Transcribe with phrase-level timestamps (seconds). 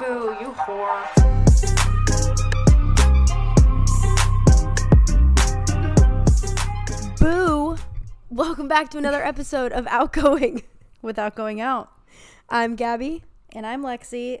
[0.00, 0.08] I'm sick.
[0.08, 1.06] Boo, you whore.
[7.18, 7.76] Boo!
[8.30, 10.62] Welcome back to another episode of Outgoing.
[11.02, 11.90] without going out.
[12.48, 13.22] I'm Gabi.
[13.52, 14.40] And I'm Lexi.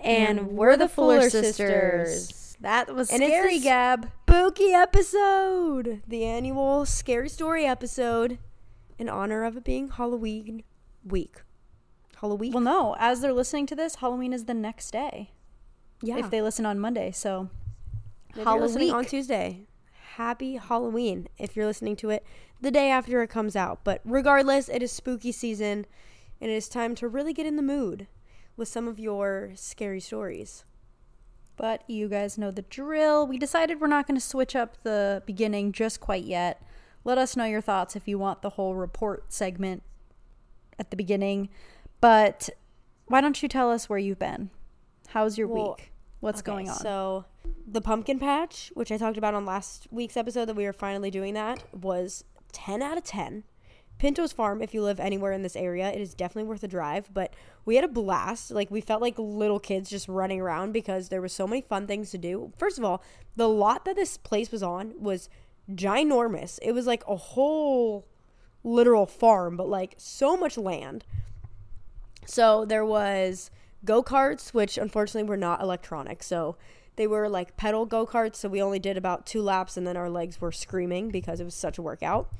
[0.00, 2.56] And we're the Fuller Sisters.
[2.60, 4.10] That was And it's scary, the Gab.
[4.28, 6.02] Spooky episode!
[6.06, 8.38] The annual Scary Story episode
[8.98, 10.62] in honor of it being Halloween
[11.04, 11.43] week.
[12.20, 12.52] Halloween?
[12.52, 12.96] Well, no.
[12.98, 15.30] As they're listening to this, Halloween is the next day.
[16.02, 16.18] yeah.
[16.18, 17.48] If they listen on Monday, so
[18.36, 18.90] If Halloween.
[18.92, 19.66] on Tuesday.
[20.16, 22.24] Happy Halloween if you're listening to it
[22.60, 23.80] the day after it comes out.
[23.82, 25.86] But regardless, it is spooky season
[26.40, 28.06] and it is time to really get in the mood
[28.56, 30.64] with some of your scary stories.
[31.56, 33.26] But you guys know the drill.
[33.26, 36.62] We decided we're not going to switch up the beginning just quite yet.
[37.04, 39.82] Let us know your thoughts if you want the whole report segment
[40.78, 41.48] at the beginning.
[42.04, 42.50] But
[43.06, 44.50] why don't you tell us where you've been?
[45.08, 45.90] How's your Well, week?
[46.20, 46.76] What's Okay, going on?
[46.76, 47.24] So,
[47.66, 51.10] the pumpkin patch, which I talked about on last week's episode that we were finally
[51.10, 53.44] doing that, was 10 out of 10.
[53.96, 57.08] Pinto's Farm, if you live anywhere in this area, it is definitely worth a drive.
[57.10, 57.32] But
[57.64, 58.50] we had a blast.
[58.50, 61.86] Like, we felt like little kids just running around because there was so many fun
[61.86, 62.52] things to do.
[62.58, 63.02] First of all,
[63.34, 65.30] the lot that this place was on was
[65.72, 66.58] ginormous.
[66.60, 68.06] It was like a whole
[68.62, 71.06] literal farm, but like so much land.
[72.26, 73.50] So there was
[73.84, 76.22] go karts, which unfortunately were not electronic.
[76.22, 76.56] So
[76.96, 78.36] they were like pedal go karts.
[78.36, 81.44] So we only did about two laps, and then our legs were screaming because it
[81.44, 82.30] was such a workout.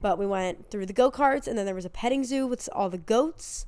[0.00, 2.68] But we went through the go karts, and then there was a petting zoo with
[2.72, 3.66] all the goats.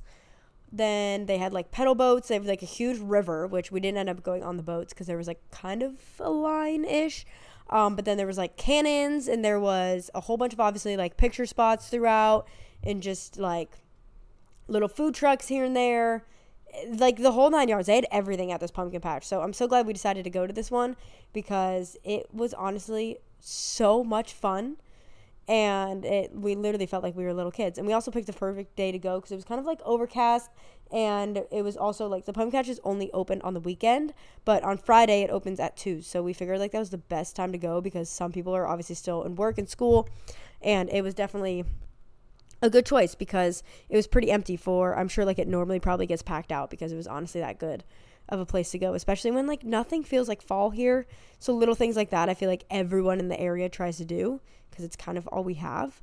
[0.71, 2.27] Then they had like pedal boats.
[2.27, 4.93] They have like a huge river, which we didn't end up going on the boats
[4.93, 7.25] because there was like kind of a line ish.
[7.69, 10.95] Um, but then there was like cannons, and there was a whole bunch of obviously
[10.95, 12.47] like picture spots throughout,
[12.83, 13.77] and just like
[14.67, 16.25] little food trucks here and there.
[16.89, 19.25] Like the whole nine yards they had everything at this pumpkin patch.
[19.25, 20.95] So i'm so glad we decided to go to this one
[21.33, 24.77] because it was honestly so much fun.
[25.47, 27.77] And it we literally felt like we were little kids.
[27.77, 29.79] And we also picked the perfect day to go because it was kind of like
[29.85, 30.51] overcast.
[30.91, 34.13] And it was also like the pumpkin patch is only open on the weekend
[34.45, 37.35] but on friday it opens at 2 so we figured like that was the best
[37.35, 40.07] time to go because some people are obviously still in work and school.
[40.61, 41.65] And it was definitely
[42.61, 46.07] a good choice because it was pretty empty for I'm sure like it normally probably
[46.07, 47.83] gets packed out because it was honestly that good
[48.29, 51.05] of a place to go especially when like nothing feels like fall here.
[51.39, 54.41] So little things like that I feel like everyone in the area tries to do
[54.69, 56.01] because it's kind of all we have.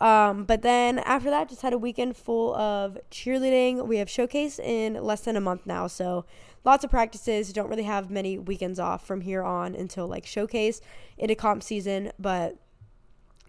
[0.00, 3.86] Um, but then after that just had a weekend full of cheerleading.
[3.86, 6.24] We have showcase in less than a month now so
[6.64, 7.52] lots of practices.
[7.52, 10.80] Don't really have many weekends off from here on until like showcase
[11.18, 12.12] into comp season.
[12.18, 12.56] But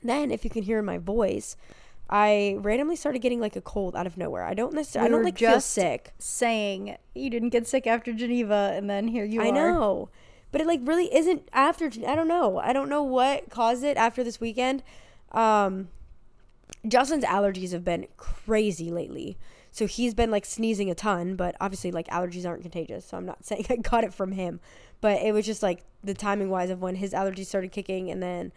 [0.04, 1.56] then if you can hear my voice
[2.10, 4.44] I randomly started getting like a cold out of nowhere.
[4.44, 5.08] I don't necessarily.
[5.08, 6.14] I don't like feel sick.
[6.20, 9.48] Saying you didn't get sick after Geneva, and then here you I are.
[9.48, 10.10] I know,
[10.52, 11.86] but it like really isn't after.
[12.08, 12.60] I don't know.
[12.60, 14.84] I don't know what caused it after this weekend.
[15.32, 15.90] Um,
[16.88, 19.38] Justin's allergies have been crazy lately.
[19.72, 23.06] So he's been like sneezing a ton, but obviously like allergies aren't contagious.
[23.06, 24.60] So I'm not saying I got it from him,
[25.02, 28.22] but it was just like the timing wise of when his allergies started kicking and
[28.22, 28.52] then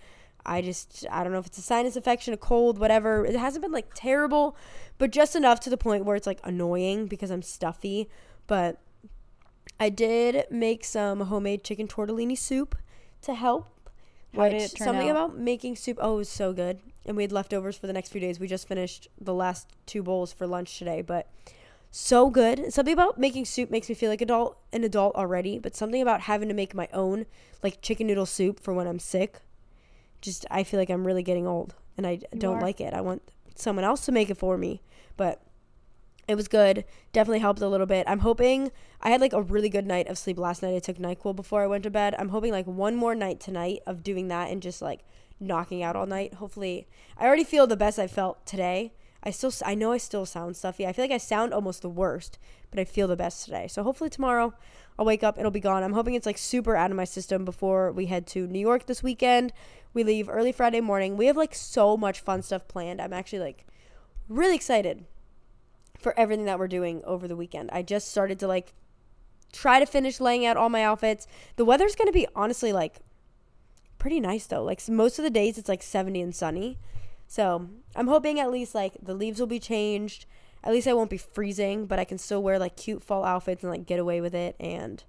[0.46, 3.24] I just I don't know if it's a sinus infection, a cold, whatever.
[3.26, 4.56] It hasn't been like terrible,
[4.98, 8.08] but just enough to the point where it's like annoying because I'm stuffy.
[8.46, 8.80] But
[9.78, 12.76] I did make some homemade chicken tortellini soup
[13.22, 13.68] to help.
[14.34, 15.16] How did which- it turn something out?
[15.16, 15.98] about making soup.
[16.00, 16.80] Oh, it was so good.
[17.04, 18.40] And we had leftovers for the next few days.
[18.40, 21.30] We just finished the last two bowls for lunch today, but
[21.90, 22.72] so good.
[22.72, 26.22] Something about making soup makes me feel like adult an adult already, but something about
[26.22, 27.26] having to make my own
[27.62, 29.40] like chicken noodle soup for when I'm sick.
[30.20, 32.62] Just I feel like I'm really getting old and I don't are.
[32.62, 32.94] like it.
[32.94, 33.22] I want
[33.54, 34.82] someone else to make it for me.
[35.16, 35.42] But
[36.28, 36.84] it was good.
[37.12, 38.04] Definitely helped a little bit.
[38.08, 40.74] I'm hoping I had like a really good night of sleep last night.
[40.74, 42.14] I took NyQuil before I went to bed.
[42.18, 45.04] I'm hoping like one more night tonight of doing that and just like
[45.38, 46.34] knocking out all night.
[46.34, 48.92] Hopefully, I already feel the best I felt today.
[49.26, 50.86] I still I know I still sound stuffy.
[50.86, 52.38] I feel like I sound almost the worst,
[52.70, 53.66] but I feel the best today.
[53.66, 54.54] So hopefully tomorrow
[54.96, 55.82] I'll wake up, it'll be gone.
[55.82, 58.86] I'm hoping it's like super out of my system before we head to New York
[58.86, 59.52] this weekend.
[59.92, 61.16] We leave early Friday morning.
[61.16, 63.02] We have like so much fun stuff planned.
[63.02, 63.66] I'm actually like
[64.28, 65.04] really excited
[65.98, 67.70] for everything that we're doing over the weekend.
[67.72, 68.74] I just started to like
[69.52, 71.26] try to finish laying out all my outfits.
[71.56, 73.00] The weather's going to be honestly like
[73.98, 74.62] pretty nice though.
[74.62, 76.78] Like most of the days it's like 70 and sunny.
[77.28, 80.26] So, I'm hoping at least like the leaves will be changed.
[80.62, 83.62] At least I won't be freezing, but I can still wear like cute fall outfits
[83.62, 85.02] and like get away with it and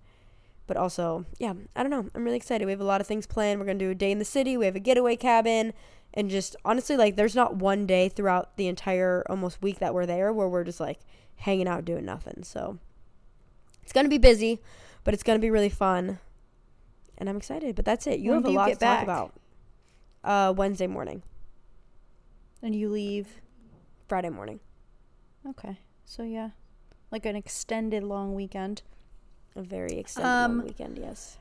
[0.67, 2.09] but also, yeah, I don't know.
[2.13, 2.65] I'm really excited.
[2.65, 3.57] We have a lot of things planned.
[3.59, 4.57] We're going to do a day in the city.
[4.57, 5.73] We have a getaway cabin
[6.13, 10.05] and just honestly like there's not one day throughout the entire almost week that we're
[10.05, 10.99] there where we're just like
[11.37, 12.43] hanging out doing nothing.
[12.43, 12.79] So,
[13.81, 14.59] it's going to be busy,
[15.05, 16.19] but it's going to be really fun.
[17.17, 18.19] And I'm excited, but that's it.
[18.19, 18.97] You When have a lot to back?
[18.99, 19.33] talk about.
[20.23, 21.23] Uh Wednesday morning,
[22.67, 23.39] And you leave.
[24.09, 24.59] Friday morning.
[25.47, 25.79] Okay.
[26.03, 26.49] So yeah.
[27.11, 28.81] Like an extended long weekend.
[29.55, 31.37] A very extended Um, long weekend, yes.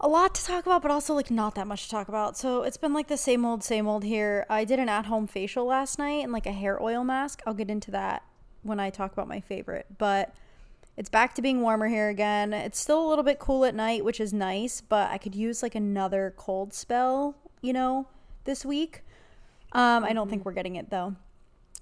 [0.00, 2.38] a lot to talk about, but also like not that much to talk about.
[2.38, 4.46] So it's been like the same old, same old here.
[4.48, 7.42] I did an at home facial last night and like a hair oil mask.
[7.46, 8.22] I'll get into that
[8.62, 9.84] when I talk about my favorite.
[9.98, 10.34] But
[10.96, 12.54] it's back to being warmer here again.
[12.54, 15.62] It's still a little bit cool at night, which is nice, but I could use
[15.62, 18.08] like another cold spell, you know,
[18.44, 19.02] this week.
[19.74, 21.16] Um, I don't think we're getting it though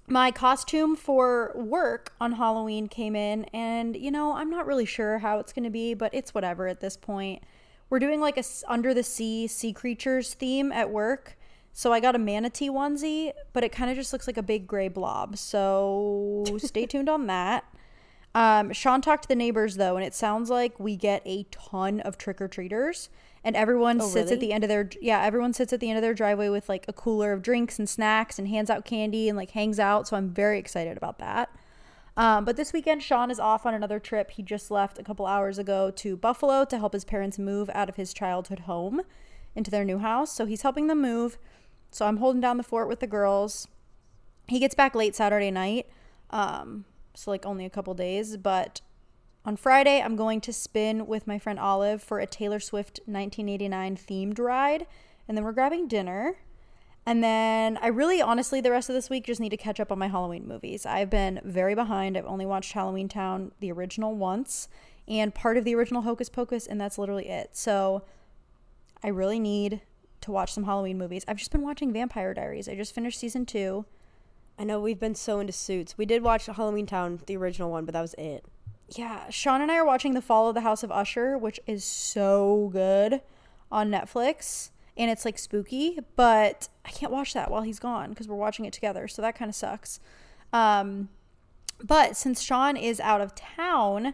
[0.07, 5.19] my costume for work on Halloween came in, and you know, I'm not really sure
[5.19, 7.43] how it's going to be, but it's whatever at this point.
[7.89, 11.37] We're doing like a under the sea sea creatures theme at work.
[11.75, 14.67] So I got a manatee onesie, but it kind of just looks like a big
[14.67, 15.37] gray blob.
[15.37, 17.63] So stay tuned on that.
[18.35, 21.99] Um, Sean talked to the neighbors though, and it sounds like we get a ton
[22.01, 23.09] of trick or treaters,
[23.43, 25.97] and everyone Oh, sits at the end of their yeah, everyone sits at the end
[25.97, 29.27] of their driveway with like a cooler of drinks and snacks and hands out candy
[29.29, 30.07] and like hangs out.
[30.07, 31.49] So I'm very excited about that.
[32.15, 34.31] Um, but this weekend, Sean is off on another trip.
[34.31, 37.89] He just left a couple hours ago to Buffalo to help his parents move out
[37.89, 39.01] of his childhood home
[39.55, 40.31] into their new house.
[40.31, 41.37] So he's helping them move.
[41.89, 43.67] So I'm holding down the fort with the girls.
[44.47, 45.87] He gets back late Saturday night.
[46.29, 46.85] Um,
[47.15, 48.81] so like only a couple days, but
[49.45, 53.97] on Friday I'm going to spin with my friend Olive for a Taylor Swift 1989
[53.97, 54.87] themed ride,
[55.27, 56.37] and then we're grabbing dinner.
[57.05, 59.91] And then I really honestly the rest of this week just need to catch up
[59.91, 60.85] on my Halloween movies.
[60.85, 62.17] I've been very behind.
[62.17, 64.69] I've only watched Halloween Town the original once
[65.05, 67.49] and part of the original Hocus Pocus and that's literally it.
[67.57, 68.03] So
[69.03, 69.81] I really need
[70.21, 71.25] to watch some Halloween movies.
[71.27, 72.69] I've just been watching Vampire Diaries.
[72.69, 73.85] I just finished season 2.
[74.57, 75.97] I know we've been so into suits.
[75.97, 78.45] We did watch Halloween Town, the original one, but that was it.
[78.95, 81.83] Yeah, Sean and I are watching The Fall of the House of Usher, which is
[81.83, 83.21] so good
[83.71, 84.69] on Netflix.
[84.95, 88.65] And it's like spooky, but I can't watch that while he's gone because we're watching
[88.65, 89.07] it together.
[89.07, 89.99] So that kind of sucks.
[90.51, 91.09] Um,
[91.83, 94.13] but since Sean is out of town,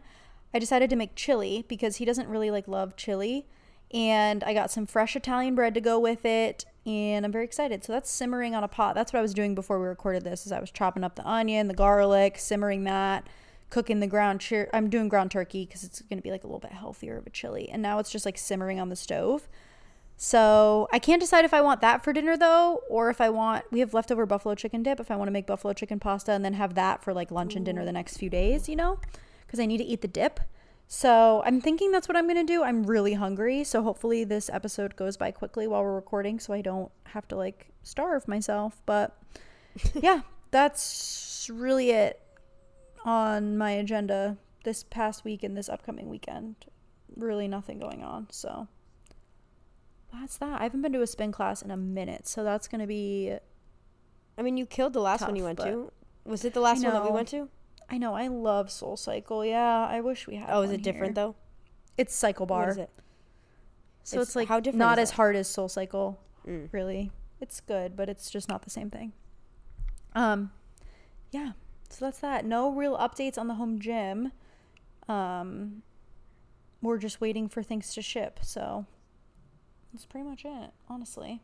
[0.53, 3.45] I decided to make chili because he doesn't really like love chili.
[3.91, 6.65] And I got some fresh Italian bread to go with it.
[6.85, 7.83] And I'm very excited.
[7.83, 8.95] So that's simmering on a pot.
[8.95, 10.45] That's what I was doing before we recorded this.
[10.45, 13.27] Is I was chopping up the onion, the garlic, simmering that,
[13.69, 14.47] cooking the ground.
[14.73, 17.27] I'm doing ground turkey because it's going to be like a little bit healthier of
[17.27, 17.69] a chili.
[17.69, 19.47] And now it's just like simmering on the stove.
[20.21, 23.63] So I can't decide if I want that for dinner though, or if I want
[23.71, 24.99] we have leftover buffalo chicken dip.
[24.99, 27.55] If I want to make buffalo chicken pasta and then have that for like lunch
[27.55, 28.99] and dinner the next few days, you know,
[29.47, 30.41] because I need to eat the dip.
[30.89, 32.63] So I'm thinking that's what I'm gonna do.
[32.63, 36.61] I'm really hungry, so hopefully this episode goes by quickly while we're recording, so I
[36.61, 38.81] don't have to like starve myself.
[38.85, 39.17] But
[39.93, 42.19] yeah, that's really it
[43.05, 46.55] on my agenda this past week and this upcoming weekend.
[47.15, 48.67] Really nothing going on, so
[50.13, 50.59] that's that.
[50.59, 53.33] I haven't been to a spin class in a minute, so that's gonna be.
[54.37, 55.91] I mean, you killed the last one you went to.
[56.25, 57.49] Was it the last one that we went to?
[57.89, 59.43] I know I love Soul Cycle.
[59.43, 60.49] Yeah, I wish we had.
[60.51, 61.25] Oh, is it different here.
[61.25, 61.35] though?
[61.97, 62.61] It's Cycle Bar.
[62.61, 62.89] What is it?
[64.03, 66.19] So It's- it's, like how different not as hard as Soul Cycle.
[66.47, 66.69] Mm.
[66.71, 69.13] Really, it's good, but it's just not the same thing.
[70.13, 70.51] Um,
[71.31, 71.51] yeah.
[71.89, 72.45] So that's that.
[72.45, 74.31] No real updates on the home gym.
[75.07, 75.81] Um,
[76.81, 78.39] we're just waiting for things to ship.
[78.43, 78.85] So
[79.91, 81.41] that's pretty much it, honestly.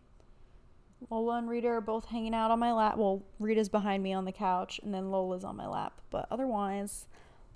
[1.09, 2.97] Lola and Rita are both hanging out on my lap.
[2.97, 5.99] Well, Rita's behind me on the couch, and then Lola's on my lap.
[6.09, 7.07] But otherwise,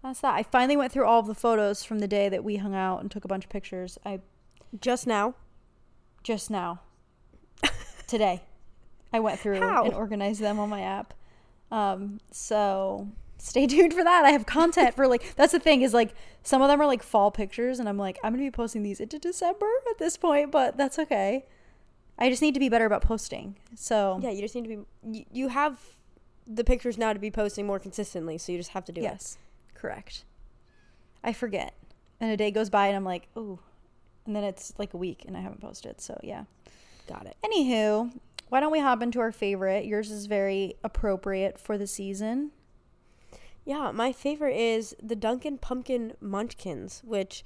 [0.03, 0.35] that's that.
[0.35, 2.99] I finally went through all of the photos from the day that we hung out
[2.99, 3.97] and took a bunch of pictures.
[4.05, 4.19] I
[4.81, 5.35] Just now.
[6.21, 6.81] just now,
[8.07, 8.43] today,
[9.13, 9.85] I went through How?
[9.85, 11.13] and organized them on my app.
[11.71, 13.07] Um, so
[13.37, 14.25] stay tuned for that.
[14.25, 17.03] I have content for like that's the thing is like some of them are like
[17.03, 20.51] fall pictures, and I'm like I'm gonna be posting these into December at this point,
[20.51, 21.45] but that's okay.
[22.17, 23.55] I just need to be better about posting.
[23.75, 25.25] So Yeah, you just need to be.
[25.31, 25.79] You, have
[26.45, 29.05] the pictures now to be posting more consistently, so you just have to do it.
[29.05, 29.37] yes,
[29.73, 30.25] correct.
[31.23, 31.73] I forget,
[32.19, 33.59] and a day goes by, and I'm like, ooh,
[34.25, 36.01] and then it's like a week, and I haven't posted.
[36.01, 36.43] So yeah.
[37.07, 37.35] Got it.
[37.43, 38.11] Anywho,
[38.49, 39.85] why don't we hop into our favorite?
[39.85, 42.51] Yours is very appropriate for the season.
[43.65, 47.43] Yeah, my favorite is the Dunkin' Pumpkin Munchkins, which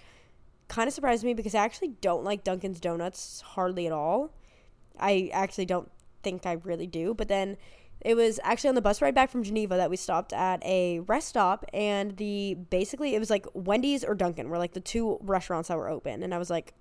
[0.69, 4.33] kind of surprised me because I actually don't like Dunkin's donuts hardly at all.
[4.99, 5.91] I actually don't
[6.23, 7.13] think I really do.
[7.13, 7.57] But then
[8.01, 10.99] it was actually on the bus ride back from Geneva that we stopped at a
[11.01, 15.17] rest stop, and the basically it was like Wendy's or Dunkin' were like the two
[15.21, 16.73] restaurants that were open, and I was like,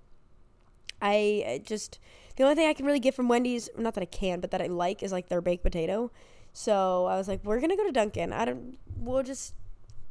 [1.01, 1.99] I just
[2.35, 4.61] the only thing I can really get from Wendy's, not that I can, but that
[4.61, 6.11] I like is like their baked potato.
[6.53, 8.31] So I was like, we're gonna go to Dunkin'.
[8.33, 8.77] I don't.
[8.97, 9.53] We'll just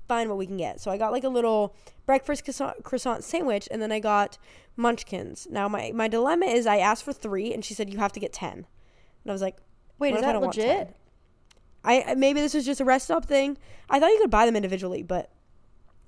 [0.09, 0.81] find what we can get.
[0.81, 1.75] So I got like a little
[2.07, 4.39] breakfast croissant, croissant sandwich, and then I got
[4.77, 5.47] Munchkins.
[5.51, 8.21] Now my my dilemma is I asked for three, and she said you have to
[8.21, 8.67] get ten, and
[9.29, 9.57] I was like,
[9.99, 10.89] Wait, is that legit?
[10.89, 10.95] 10?
[11.85, 13.57] I maybe this was just a rest stop thing.
[13.91, 15.31] I thought you could buy them individually, but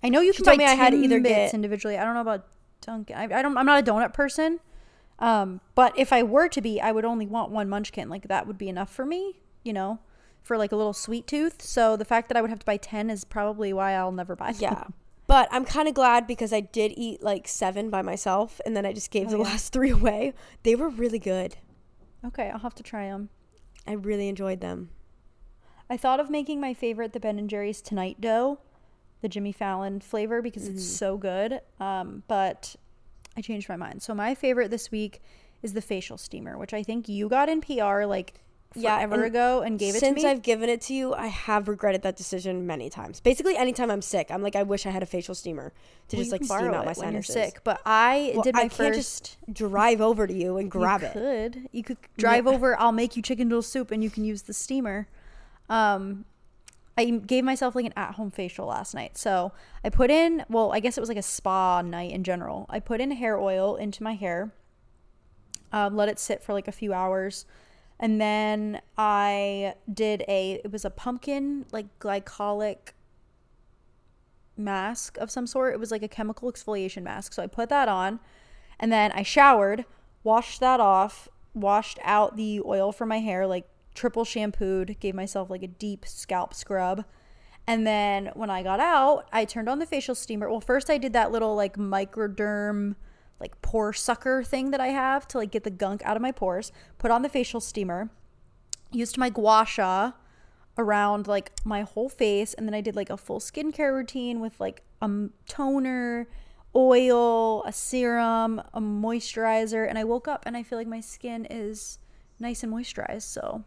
[0.03, 1.97] I know you She can told buy me I had either get- individually.
[1.99, 2.47] I don't know about
[2.81, 3.17] Dunkin'.
[3.17, 3.57] I, I don't.
[3.57, 4.61] I'm not a donut person.
[5.19, 8.09] Um, but if I were to be, I would only want one Munchkin.
[8.09, 9.41] Like that would be enough for me.
[9.63, 9.99] You know,
[10.43, 11.63] for like a little sweet tooth.
[11.63, 14.37] So the fact that I would have to buy ten is probably why I'll never
[14.37, 14.61] buy them.
[14.61, 14.85] yeah.
[15.27, 18.85] But I'm kind of glad because I did eat like seven by myself, and then
[18.85, 19.45] I just gave Oh, the yeah.
[19.45, 20.35] last three away.
[20.65, 21.57] They were really good.
[22.27, 23.31] Okay, I'll have to try them.
[23.87, 24.91] I really enjoyed them.
[25.89, 28.59] I thought of making my favorite the Ben and Jerry's Tonight Dough,
[29.23, 30.95] the Jimmy Fallon flavor because it's Mm-hmm.
[30.97, 31.61] so good.
[31.81, 32.77] Um, but
[33.37, 34.03] I changed my mind.
[34.03, 35.21] So my favorite this week
[35.63, 38.35] is the facial steamer, which I think you got in PR like
[38.77, 40.31] Yeah, forever and ago and gave it Since to me.
[40.31, 43.21] I've given it to you, I have regretted that decision many times.
[43.21, 45.73] Basically, anytime I'm sick, I'm like, I wish I had a facial steamer
[46.09, 47.61] to Well, just like steam out my when you're sick.
[47.65, 48.99] But I Well, did my I can't first.
[48.99, 51.13] just drive over to you and grab you it.
[51.13, 51.69] could.
[51.73, 52.79] You could drive over.
[52.79, 55.09] I'll make you chicken noodle soup, and you can use the steamer.
[55.69, 56.25] Um,
[56.97, 59.19] I gave myself like an at-home facial last night.
[59.19, 60.45] So I put in.
[60.49, 62.67] Well, I guess it was like a spa night in general.
[62.71, 64.53] I put in hair oil into my hair.
[65.73, 67.47] Um, let it sit for like a few hours.
[67.99, 72.93] And then I did a, it was a pumpkin, like glycolic
[74.57, 75.75] mask of some sort.
[75.75, 77.33] It was like a chemical exfoliation mask.
[77.33, 78.21] So I put that on
[78.79, 79.85] and then I showered,
[80.23, 85.51] washed that off, washed out the oil from my hair, like triple shampooed, gave myself
[85.51, 87.05] like a deep scalp scrub.
[87.67, 90.51] And then when I got out, I turned on the facial steamer.
[90.51, 92.97] Well, first I did that little like microderm
[93.41, 96.33] like pore sucker thing that I have to like get the gunk out of my
[96.33, 96.73] pores.
[96.99, 98.11] Put on the facial steamer.
[98.93, 100.13] Used my gua sha
[100.77, 104.59] around like my whole face and then I did like a full skincare routine with
[104.61, 105.11] like a
[105.47, 106.29] toner,
[106.75, 111.47] oil, a serum, a moisturizer and I woke up and I feel like my skin
[111.49, 111.99] is
[112.39, 113.23] nice and moisturized.
[113.23, 113.65] So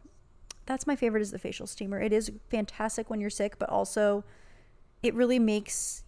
[0.67, 2.00] that's my favorite is the facial steamer.
[2.00, 4.24] It is fantastic when you're sick, but also
[5.01, 6.03] it really makes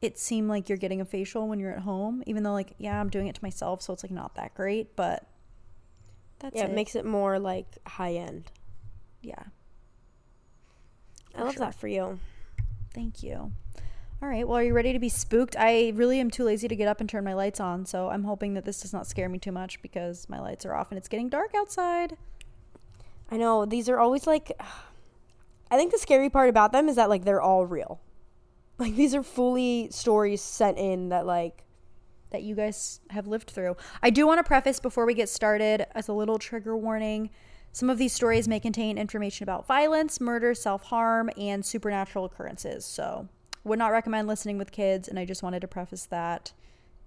[0.00, 3.00] it seem like you're getting a facial when you're at home, even though like yeah,
[3.00, 5.26] I'm doing it to myself, so it's like not that great, but
[6.38, 6.70] that's yeah, it.
[6.70, 8.50] it makes it more like high end.
[9.22, 9.42] yeah.
[11.34, 12.18] I love that for you.
[12.92, 13.52] Thank you.
[14.22, 14.46] All right.
[14.46, 15.56] Well, are you ready to be spooked?
[15.58, 18.24] I really am too lazy to get up and turn my lights on, so I'm
[18.24, 20.98] hoping that this does not scare me too much because my lights are off and
[20.98, 22.16] it's getting dark outside.
[23.32, 24.52] I know these are always like.
[25.70, 28.00] I think the scary part about them is that like they're all real.
[28.78, 31.62] Like these are fully stories sent in that like
[32.30, 33.76] that you guys have lived through.
[34.02, 37.30] I do want to preface before we get started as a little trigger warning.
[37.70, 42.84] Some of these stories may contain information about violence, murder, self harm, and supernatural occurrences.
[42.84, 43.28] So,
[43.62, 45.06] would not recommend listening with kids.
[45.06, 46.52] And I just wanted to preface that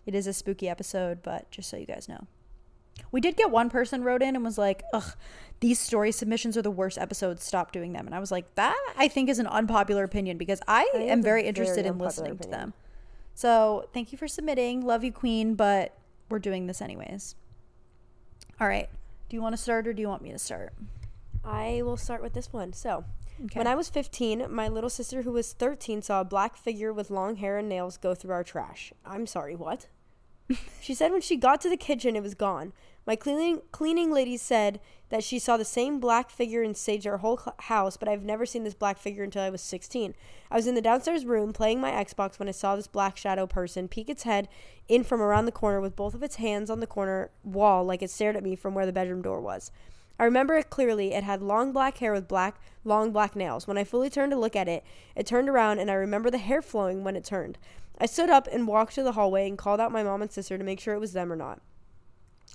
[0.05, 2.27] it is a spooky episode, but just so you guys know.
[3.15, 5.15] We did get one person wrote in and was like, ugh,
[5.61, 7.45] these story submissions are the worst episodes.
[7.45, 8.07] Stop doing them.
[8.07, 11.21] And I was like, that I think is an unpopular opinion because I, am very
[11.21, 12.73] very interested in unpopular listening to them.
[13.33, 14.85] So thank you for submitting.
[14.85, 17.35] Love you, Queen, but we're doing this anyways.
[18.59, 18.89] All right.
[19.29, 20.73] Do you want to start or do you want me to start?
[21.41, 22.73] I will start with this one.
[22.73, 23.05] So,
[23.45, 23.57] Okay.
[23.57, 27.09] when I was 15, my little sister who was 13 saw a black figure with
[27.09, 28.91] long hair and nails go through our trash.
[29.05, 29.87] I'm sorry, what?
[30.81, 32.73] she said when she got to the kitchen, it was gone.
[33.07, 37.17] My cleaning cleaning lady said that she saw the same black figure and sage our
[37.17, 40.15] whole cl- house, but I've never seen this black figure until I was 16.
[40.49, 43.45] I was in the downstairs room playing my Xbox when I saw this black shadow
[43.45, 44.49] person peek its head
[44.87, 48.01] in from around the corner with both of its hands on the corner wall like
[48.01, 49.71] it stared at me from where the bedroom door was.
[50.19, 51.13] I remember it clearly.
[51.13, 53.67] It had long black hair with black, long black nails.
[53.67, 54.83] When I fully turned to look at it,
[55.15, 57.59] it turned around and I remember the hair flowing when it turned.
[57.99, 60.57] I stood up and walked to the hallway and called out my mom and sister
[60.57, 61.61] to make sure it was them or not.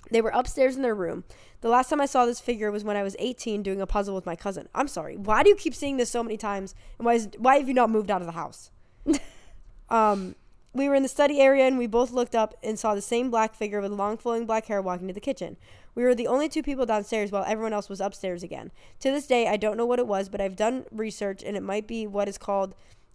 [0.09, 1.23] They were upstairs in their room.
[1.61, 4.15] The last time I saw this figure was when I was 18 doing a puzzle
[4.15, 4.67] with my cousin.
[4.73, 5.15] I'm sorry.
[5.15, 6.73] Why do you keep seeing this so many times?
[6.97, 8.71] And why is, why have you not moved out of the house?
[9.89, 10.35] um,
[10.73, 13.29] we were in the study area and we both looked up and saw the same
[13.29, 15.57] black figure with long flowing black hair walking to the kitchen.
[15.93, 18.71] We were the only two people downstairs while everyone else was upstairs again.
[19.01, 21.63] To this day, I don't know what it was, but I've done research and it
[21.63, 22.73] might be what is called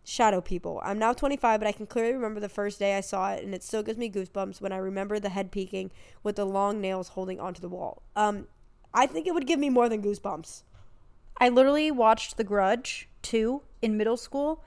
[0.09, 0.81] Shadow people.
[0.85, 3.53] I'm now 25, but I can clearly remember the first day I saw it, and
[3.53, 5.91] it still gives me goosebumps when I remember the head peeking
[6.23, 8.05] with the long nails holding onto the wall.
[8.15, 8.47] Um,
[8.95, 10.63] I think it would give me more than goosebumps.
[11.39, 14.63] I literally watched The Grudge 2 in middle school,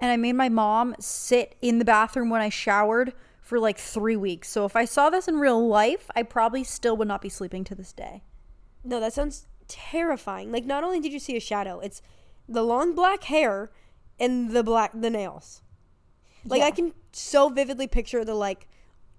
[0.00, 4.16] and I made my mom sit in the bathroom when I showered for like three
[4.16, 4.50] weeks.
[4.50, 7.64] So if I saw this in real life, I probably still would not be sleeping
[7.64, 8.22] to this day.
[8.84, 10.52] No, that sounds terrifying.
[10.52, 12.02] Like, not only did you see a shadow, it's
[12.46, 13.70] the long black hair
[14.18, 15.62] and the black the nails.
[16.44, 18.68] Like I can so vividly picture the like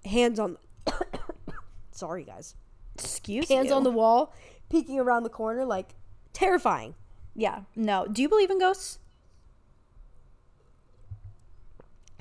[0.05, 0.57] hands on.
[1.91, 2.55] Sorry, guys.
[2.95, 3.73] Excuse Hands you.
[3.73, 4.33] on the wall,
[4.69, 5.95] peeking around the corner, like
[6.33, 6.95] terrifying.
[7.35, 7.61] Yeah.
[7.75, 8.07] No.
[8.07, 8.99] Do you believe in ghosts?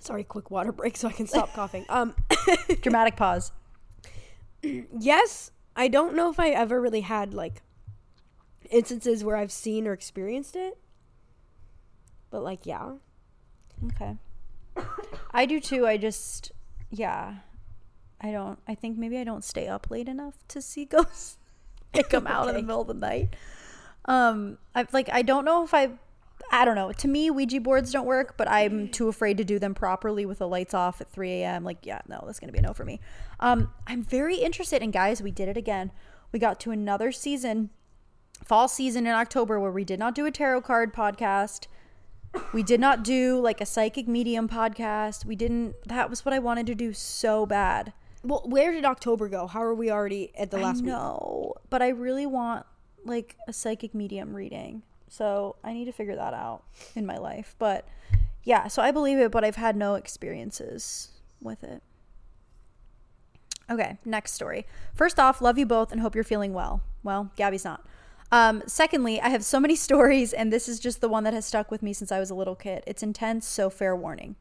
[0.00, 1.86] Sorry, quick water break so I can stop coughing.
[1.88, 2.14] Um,
[2.82, 3.52] Dramatic pause.
[4.62, 7.62] yes, I don't know if I ever really had like
[8.70, 10.78] instances where I've seen or experienced it,
[12.34, 12.94] but like yeah,
[13.86, 14.16] Okay.
[15.30, 15.86] I do too.
[15.86, 16.52] I just,
[16.90, 17.36] yeah.
[18.20, 21.38] I don't, I think maybe I don't stay up late enough to see ghosts.
[21.92, 23.34] they come out in the middle of the night.
[24.06, 25.90] Um, I like, I don't know if I,
[26.50, 26.92] I don't know.
[26.92, 30.38] To me, Ouija boards don't work, but I'm too afraid to do them properly with
[30.38, 31.62] the lights off at 3 a.m.
[31.64, 33.00] Like, yeah, no, that's going to be a no for me.
[33.38, 34.82] Um, I'm very interested.
[34.82, 35.92] And guys, we did it again.
[36.32, 37.70] We got to another season,
[38.44, 41.68] fall season in October, where we did not do a tarot card podcast.
[42.52, 45.24] We did not do like a psychic medium podcast.
[45.24, 45.74] We didn't.
[45.86, 47.92] That was what I wanted to do so bad.
[48.22, 49.46] Well, where did October go?
[49.46, 50.86] How are we already at the last I week?
[50.86, 52.64] know, but I really want
[53.04, 54.82] like a psychic medium reading.
[55.08, 56.64] So I need to figure that out
[56.96, 57.54] in my life.
[57.58, 57.86] But
[58.42, 61.10] yeah, so I believe it, but I've had no experiences
[61.40, 61.82] with it.
[63.70, 64.66] Okay, next story.
[64.94, 66.82] First off, love you both and hope you're feeling well.
[67.02, 67.84] Well, Gabi's not.
[68.34, 71.46] Um, secondly, I have so many stories, and this is just the one that has
[71.46, 72.82] stuck with me since I was a little kid.
[72.84, 74.34] It's intense, so fair warning.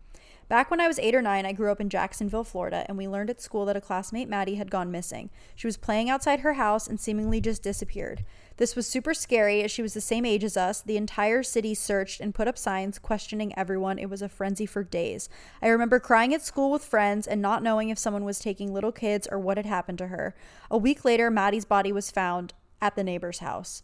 [0.49, 3.07] Back when I was eight or nine, I grew up in Jacksonville, Florida, and we
[3.07, 5.29] learned at school that a classmate, Maddie, had gone missing.
[5.53, 8.25] She was playing outside her house and seemingly just disappeared.
[8.57, 10.81] This was super scary as she was the same age as us.
[10.81, 13.99] The entire city searched and put up signs questioning everyone.
[13.99, 15.29] It was a frenzy for days.
[15.61, 18.91] I remember crying at school with friends and not knowing if someone was taking little
[18.91, 20.35] kids or what had happened to her.
[20.71, 22.53] A week later, Maddie's body was found
[22.83, 23.81] at the neighbor's house.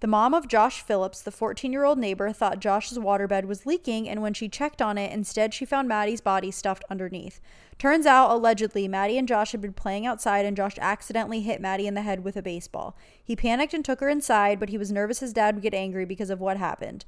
[0.00, 4.08] The mom of Josh Phillips, the 14 year old neighbor, thought Josh's waterbed was leaking,
[4.08, 7.40] and when she checked on it, instead she found Maddie's body stuffed underneath.
[7.78, 11.86] Turns out, allegedly, Maddie and Josh had been playing outside, and Josh accidentally hit Maddie
[11.86, 12.96] in the head with a baseball.
[13.24, 16.04] He panicked and took her inside, but he was nervous his dad would get angry
[16.04, 17.04] because of what happened.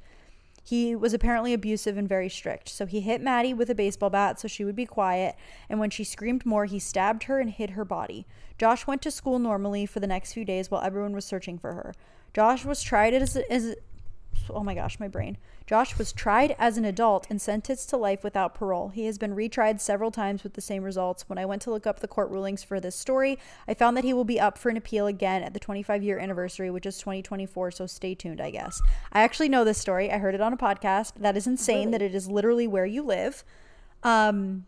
[0.66, 4.40] He was apparently abusive and very strict, so he hit Maddie with a baseball bat
[4.40, 5.36] so she would be quiet,
[5.68, 8.26] and when she screamed more, he stabbed her and hid her body.
[8.56, 11.74] Josh went to school normally for the next few days while everyone was searching for
[11.74, 11.92] her.
[12.32, 13.76] Josh was tried as, as
[14.48, 15.36] oh my gosh, my brain.
[15.66, 18.90] Josh was tried as an adult and sentenced to life without parole.
[18.90, 21.26] He has been retried several times with the same results.
[21.26, 24.04] When I went to look up the court rulings for this story, I found that
[24.04, 26.98] he will be up for an appeal again at the 25 year anniversary, which is
[26.98, 27.70] 2024.
[27.70, 28.82] So stay tuned, I guess.
[29.10, 30.12] I actually know this story.
[30.12, 31.12] I heard it on a podcast.
[31.16, 33.42] That is insane that it is literally where you live.
[34.02, 34.66] Um,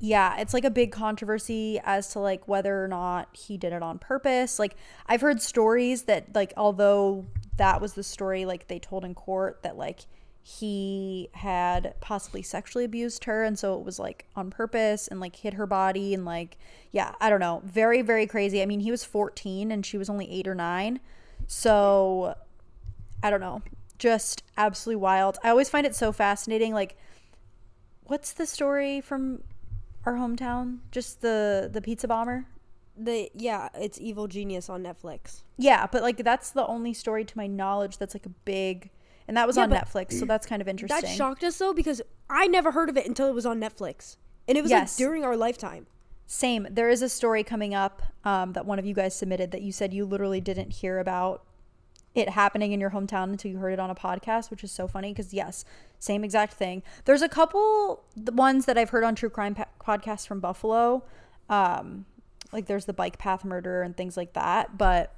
[0.00, 3.82] yeah, it's like a big controversy as to like whether or not he did it
[3.82, 4.58] on purpose.
[4.58, 9.14] Like I've heard stories that like although that was the story like they told in
[9.14, 10.06] court that like
[10.40, 15.36] he had possibly sexually abused her and so it was like on purpose and like
[15.36, 16.58] hit her body and like
[16.92, 17.60] yeah, I don't know.
[17.64, 18.62] Very very crazy.
[18.62, 21.00] I mean, he was 14 and she was only 8 or 9.
[21.48, 22.36] So
[23.20, 23.62] I don't know.
[23.98, 25.38] Just absolutely wild.
[25.42, 26.96] I always find it so fascinating like
[28.04, 29.42] what's the story from
[30.08, 30.78] our hometown?
[30.90, 32.46] Just the the pizza bomber?
[32.96, 35.42] The yeah, it's Evil Genius on Netflix.
[35.56, 38.90] Yeah, but like that's the only story to my knowledge that's like a big
[39.28, 41.02] and that was Yeah, on Netflix, so that's kind of interesting.
[41.02, 44.16] That shocked us though because I never heard of it until it was on Netflix,
[44.48, 44.98] and it was Yes.
[44.98, 45.86] like during our lifetime.
[46.26, 46.66] Same.
[46.70, 49.72] There is a story coming up um, that one of you guys submitted that you
[49.72, 51.44] said you literally didn't hear about
[52.14, 54.88] it happening in your hometown until you heard it on a podcast, which is so
[54.88, 55.64] funny because yes,
[55.98, 56.82] same exact thing.
[57.04, 61.04] There's a couple the ones that I've heard on true crime pa- podcasts from Buffalo,
[61.48, 62.06] um,
[62.52, 64.78] like there's the bike path murder and things like that.
[64.78, 65.14] But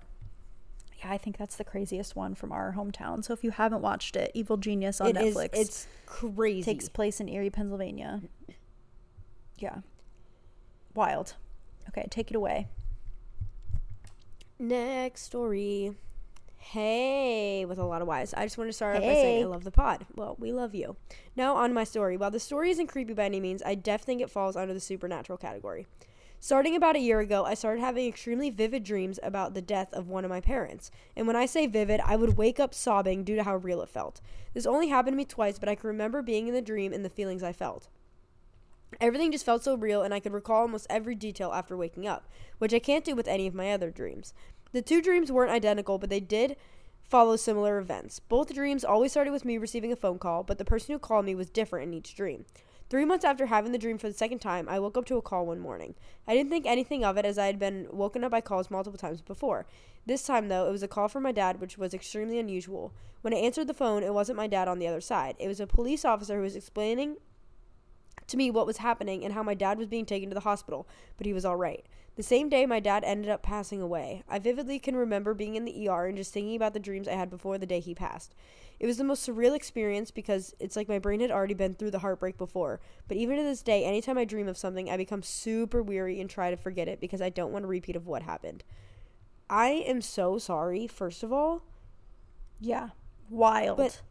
[0.99, 3.25] yeah, I think that's the craziest one from our hometown.
[3.25, 5.35] So if you haven't watched it, Evil Genius on It is.
[5.37, 6.63] Netflix It's crazy.
[6.63, 8.21] takes place in Erie, Pennsylvania.
[9.59, 9.79] Yeah,
[10.95, 11.35] wild.
[11.89, 12.69] Okay, take it away.
[14.59, 15.93] Next story.
[16.61, 18.35] Hey, with a lot of Y's.
[18.35, 20.07] I just want to start off by saying I love the pod.
[20.15, 20.97] Well, we love you.
[21.35, 22.17] Now, on my story.
[22.17, 24.79] While the story isn't creepy by any means, I definitely think it falls under the
[24.79, 25.87] supernatural category.
[26.39, 30.09] Starting about a year ago, I started having extremely vivid dreams about the death of
[30.09, 30.91] one of my parents.
[31.17, 33.89] And when I say vivid, I would wake up sobbing due to how real it
[33.89, 34.21] felt.
[34.55, 37.05] This only happened to me twice, but I can remember being in the dream and
[37.05, 37.89] the feelings I felt.
[39.01, 42.29] Everything just felt so real, and I could recall almost every detail after waking up,
[42.59, 44.35] which I can't do with any of my other dreams.
[44.73, 46.57] The two dreams weren't identical, but they did
[47.03, 48.21] follow similar events.
[48.21, 51.25] Both dreams always started with me receiving a phone call, but the person who called
[51.25, 52.45] me was different in each dream.
[52.89, 55.23] Three months after having the dream for the second time, I woke up to a
[55.23, 55.95] call one morning.
[56.27, 58.99] I didn't think anything of it as I had been woken up by calls multiple
[58.99, 59.67] times before.
[60.07, 62.93] This time, though, it was a call from my dad, which was extremely unusual.
[63.23, 65.37] When I answered the phone, it wasn't my dad on the other side.
[65.39, 67.17] It was a police officer who was explaining
[68.27, 70.89] to me what was happening and how my dad was being taken to the hospital,
[71.17, 71.85] but he was all right.
[72.21, 74.25] The same day, my dad ended up passing away.
[74.29, 77.15] I vividly can remember being in the ER and just thinking about the dreams I
[77.15, 78.35] had before the day he passed.
[78.79, 81.93] It was the most surreal experience because it's like my brain had already been through
[81.93, 82.79] the heartbreak before.
[83.09, 86.29] But even to this day, anytime I dream of something, I become super weary and
[86.29, 88.65] try to forget it because I don't want a repeat of what happened.
[89.49, 91.63] I am so sorry, first of all.
[92.61, 92.91] Yeah.
[93.31, 93.79] Wild.
[93.79, 94.03] But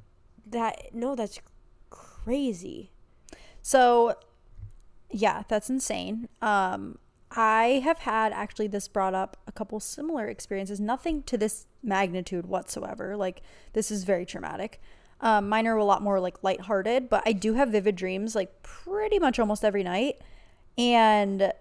[0.47, 1.39] that, no, that's
[1.91, 2.89] crazy.
[3.61, 4.15] So,
[5.11, 6.27] yeah, that's insane.
[6.41, 6.97] Um,
[7.31, 12.47] I have had actually this brought up a couple similar experiences, nothing to this magnitude
[12.47, 13.15] whatsoever.
[13.15, 13.41] Like,
[13.73, 14.81] this is very traumatic.
[15.21, 18.63] Um, mine are a lot more like lighthearted, but I do have vivid dreams like
[18.63, 20.21] pretty much almost every night.
[20.77, 21.53] And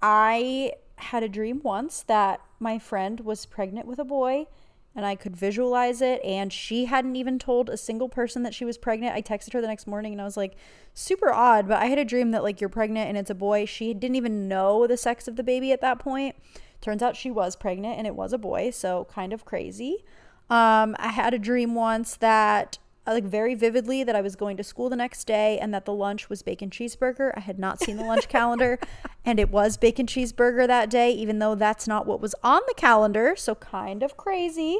[0.00, 4.46] I had a dream once that my friend was pregnant with a boy
[4.94, 6.22] and I could visualize it.
[6.24, 9.14] And she hadn't even told a single person that she was pregnant.
[9.14, 10.56] I texted her the next morning and I was like,
[10.94, 13.64] super odd, but I had a dream that like you're pregnant and it's a boy.
[13.64, 16.36] She didn't even know the sex of the baby at that point.
[16.80, 20.04] Turns out she was pregnant and it was a boy, so kind of crazy.
[20.50, 22.78] Um, I had a dream once that
[23.10, 25.92] like very vividly that I was going to school the next day and that the
[25.92, 27.32] lunch was bacon cheeseburger.
[27.36, 28.78] I had not seen the lunch calendar
[29.24, 32.74] and it was bacon cheeseburger that day, even though that's not what was on the
[32.74, 33.34] calendar.
[33.36, 34.78] So kind of crazy.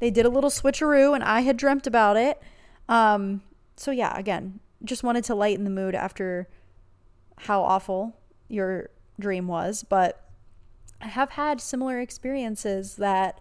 [0.00, 2.42] They did a little switcheroo and I had dreamt about it.
[2.88, 3.42] Um,
[3.76, 6.48] so yeah, again, just wanted to lighten the mood after
[7.38, 8.16] how awful
[8.48, 10.28] your dream was, but
[11.00, 13.40] I have had similar experiences that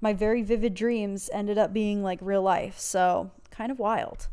[0.00, 2.78] my very vivid dreams ended up being like real life.
[2.78, 3.30] So
[3.60, 4.28] kind of wild.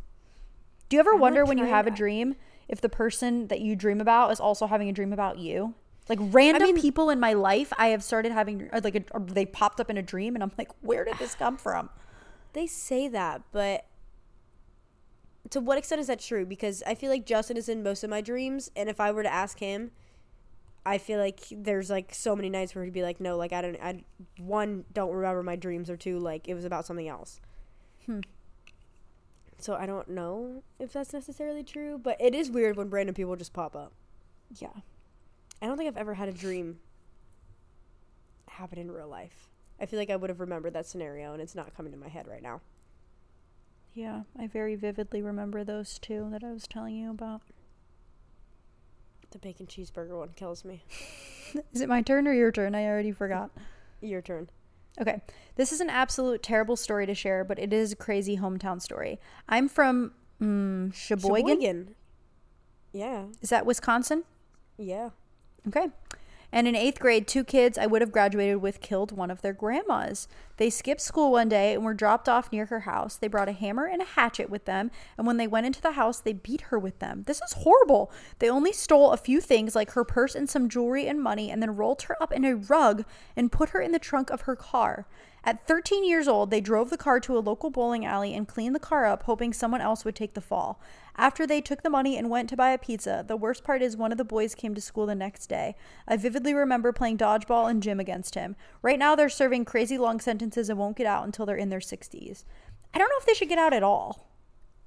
[0.88, 2.34] Do you ever I'm, wonder when you have a dream
[2.66, 5.74] if the person that you dream about is also having a dream about you?
[6.08, 9.44] Like random mean- people in my life, I have started having uh, like a, they
[9.44, 11.90] popped up in a dream, and I'm like, where did this come from?
[12.54, 13.84] They say that, but
[15.50, 16.46] to what extent is that true?
[16.46, 19.22] Because I feel like Justin is in most of my dreams, and if I were
[19.22, 19.90] to ask him,
[20.86, 23.60] I feel like there's like so many nights where he'd be like, "No, like I
[23.60, 24.02] don't, I
[24.38, 27.42] one don't remember my dreams, or two like it was about something else."
[28.06, 28.20] Hmm.
[29.58, 33.34] So I don't know if that's necessarily true, but it is weird when random people
[33.36, 33.92] just pop up.
[34.56, 34.68] Yeah.
[35.60, 36.78] I don't think I've ever had a dream
[38.46, 39.48] happen in real life.
[39.80, 42.08] I feel like I would have remembered that scenario, and it's not coming to my
[42.08, 42.60] head right now.
[43.94, 47.42] Yeah, I very vividly remember those two that I was telling you about.
[49.30, 50.84] The bacon cheeseburger one kills me.
[51.72, 52.74] Is it my turn or your turn?
[52.74, 53.50] I already forgot.
[54.00, 54.48] Your turn.
[55.00, 55.20] Okay.
[55.56, 59.18] This is an absolute terrible story to share, but it is a crazy hometown story.
[59.48, 61.48] I'm from mm, Sheboygan.
[61.48, 61.94] Sheboygan.
[62.92, 64.24] Yeah, Is that Wisconsin?
[64.78, 65.10] yeah.
[65.66, 65.88] Okay.
[66.50, 69.52] And in eighth grade, two kids I would have graduated with killed one of their
[69.52, 70.28] grandmas.
[70.56, 73.16] They skipped school one day and were dropped off near her house.
[73.16, 75.92] They brought a hammer and a hatchet with them, and when they went into the
[75.92, 77.24] house, they beat her with them.
[77.26, 78.10] This is horrible.
[78.38, 81.62] They only stole a few things like her purse and some jewelry and money, and
[81.62, 83.04] then rolled her up in a rug
[83.36, 85.06] and put her in the trunk of her car.
[85.44, 88.74] At 13 years old, they drove the car to a local bowling alley and cleaned
[88.74, 90.80] the car up, hoping someone else would take the fall.
[91.16, 93.96] After they took the money and went to buy a pizza, the worst part is
[93.96, 95.74] one of the boys came to school the next day.
[96.06, 98.56] I vividly remember playing dodgeball and gym against him.
[98.82, 101.80] Right now, they're serving crazy long sentences and won't get out until they're in their
[101.80, 102.44] 60s.
[102.94, 104.28] I don't know if they should get out at all.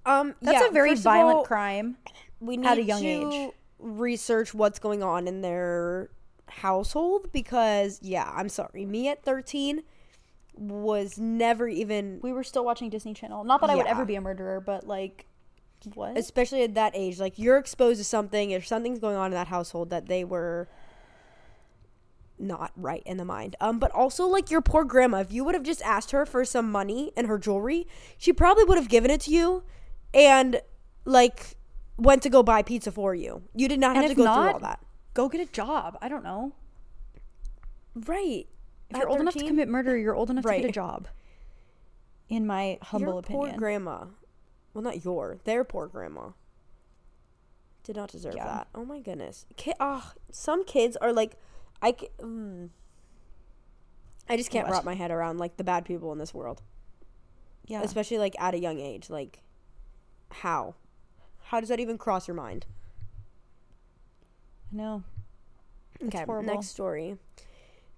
[0.06, 1.98] Um, That's yeah, a very violent all, crime.
[2.40, 3.52] We need at a young to age.
[3.80, 6.10] research what's going on in their
[6.48, 9.84] household because, yeah, I'm sorry, me at 13
[10.62, 13.44] was never even, We were still watching Disney Channel.
[13.44, 13.92] Not that I would Yeah.
[13.92, 15.26] ever be a murderer, but like,
[15.96, 16.18] what?
[16.18, 18.52] especially at that age, like you're exposed to something.
[18.52, 20.68] If something's going on in that household that they were
[22.38, 23.56] not right in the mind.
[23.62, 25.18] Um, but also like your poor grandma.
[25.20, 28.64] If you would have just asked her for some money and her jewelry, she probably
[28.64, 29.64] would have given it to you,
[30.14, 30.62] and
[31.06, 31.56] like
[31.98, 33.44] went to go buy pizza for you.
[33.56, 34.80] You did not And have to if go through all that.
[35.14, 35.98] Go get a job.
[36.02, 36.54] I don't know.
[37.94, 38.48] Right.
[38.92, 41.08] If you're old enough to commit murder, you're old enough to get a job.
[42.30, 43.50] In my humble your opinion.
[43.50, 44.06] poor grandma.
[44.74, 45.38] Well, not your.
[45.44, 46.30] Their poor grandma.
[47.84, 48.46] Did not deserve Yeah.
[48.46, 48.68] that.
[48.76, 49.46] Oh my goodness.
[49.58, 51.36] Ki- oh, some kids are like.
[51.82, 52.70] I ca- mm,
[54.30, 54.74] I just can't What?
[54.76, 56.62] wrap my head around like the bad people in this world,
[57.66, 57.82] Yeah.
[57.82, 59.10] especially like at a young age.
[59.10, 59.42] Like,
[60.30, 60.76] how?
[61.46, 62.66] How does that even cross your mind?
[64.72, 65.04] I know.
[66.00, 66.54] It's Okay, horrible.
[66.54, 67.18] next story.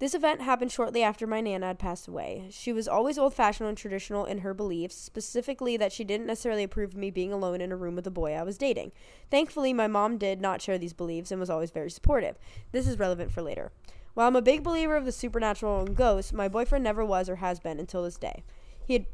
[0.03, 2.49] This event happened shortly after my nana had passed away.
[2.51, 6.63] She was always old fashioned and traditional in her beliefs, specifically that she didn't necessarily
[6.63, 8.91] approve of me being alone in a room with a boy I was dating.
[9.31, 12.37] Thankfully, my mom did not share these beliefs and was always very supportive.
[12.73, 13.71] This is relevant for later.
[14.13, 17.37] While I'm a big believer of the supernatural and ghosts, my boyfriend never was or
[17.37, 18.43] has been until this day.
[18.85, 19.05] He had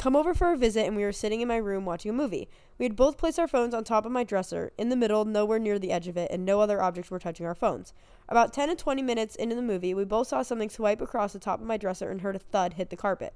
[0.00, 2.48] come over for a visit and we were sitting in my room watching a movie.
[2.78, 5.58] We had both placed our phones on top of my dresser, in the middle, nowhere
[5.58, 7.92] near the edge of it, and no other objects were touching our phones.
[8.26, 11.38] About 10 to 20 minutes into the movie, we both saw something swipe across the
[11.38, 13.34] top of my dresser and heard a thud hit the carpet.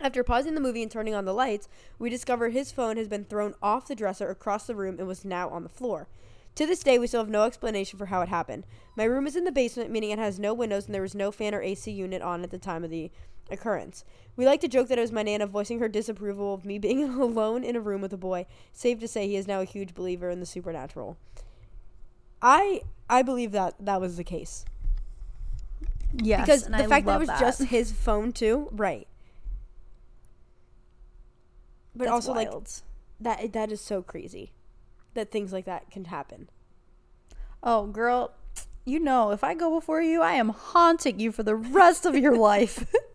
[0.00, 1.68] After pausing the movie and turning on the lights,
[1.98, 5.26] we discover his phone has been thrown off the dresser across the room and was
[5.26, 6.08] now on the floor.
[6.56, 8.66] To this day, we still have no explanation for how it happened.
[8.96, 11.30] My room is in the basement, meaning it has no windows and there was no
[11.32, 13.10] fan or AC unit on at the time of the
[13.50, 14.04] occurrence.
[14.36, 17.04] We like to joke that it was my Nana voicing her disapproval of me being
[17.04, 18.46] alone in a room with a boy.
[18.72, 21.16] Safe to say, he is now a huge believer in the supernatural.
[22.42, 24.64] I I believe that that was the case
[26.14, 26.40] Yes.
[26.40, 27.40] because the I fact that it was that.
[27.40, 29.06] just his phone too, right?
[31.94, 32.70] But That's also like wild.
[33.20, 34.52] that that is so crazy
[35.14, 36.48] that things like that can happen.
[37.62, 38.32] Oh, girl,
[38.84, 42.16] you know, if I go before you, I am haunting you for the rest of
[42.16, 42.92] your life.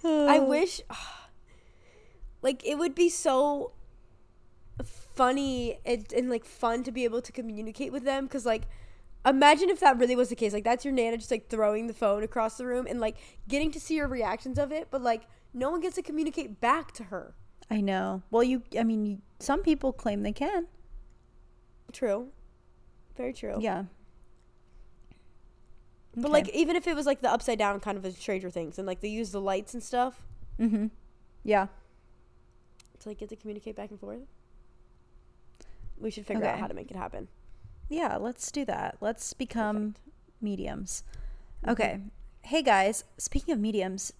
[0.04, 0.80] I wish
[2.42, 3.72] like it would be so
[4.84, 8.68] funny and, and like fun to be able to communicate with them because like
[9.26, 11.92] imagine if that really was the case like that's your nana just like throwing the
[11.92, 13.16] phone across the room and like
[13.48, 16.92] getting to see your reactions of it but like no one gets to communicate back
[16.92, 17.34] to her
[17.70, 18.22] I know.
[18.30, 20.66] Well, you, I mean, you, some people claim they can.
[21.92, 22.28] true
[23.16, 23.84] very true Yeah.
[26.16, 28.78] but like even if it was like the upside down kind of a stranger things
[28.78, 30.24] and like they use the lights and stuff
[30.58, 30.86] mm-hmm.
[31.44, 31.66] Yeah.
[33.00, 34.20] to like get to communicate back and forth
[35.98, 37.28] we should figure out how to make it happen
[37.88, 38.98] Yeah, let's do that.
[39.00, 39.94] Let's become
[40.40, 41.02] mediums.
[41.62, 41.70] Mm-hmm.
[41.70, 42.00] Okay.
[42.42, 44.12] Hey guys, speaking of mediums,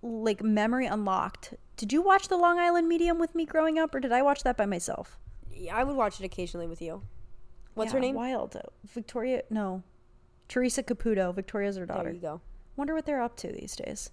[0.00, 1.54] like memory unlocked.
[1.80, 4.42] Did you watch The Long Island Medium with me growing up or did I watch
[4.42, 5.18] that by myself?
[5.50, 7.04] Yeah, I would watch it occasionally with you.
[7.72, 8.16] What's her name?
[8.16, 8.54] Wild.
[8.84, 9.82] Victoria, no.
[10.46, 11.34] Teresa Caputo.
[11.34, 12.10] Victoria's her There daughter.
[12.12, 12.42] you go.
[12.76, 14.10] Wonder what they're up to these days.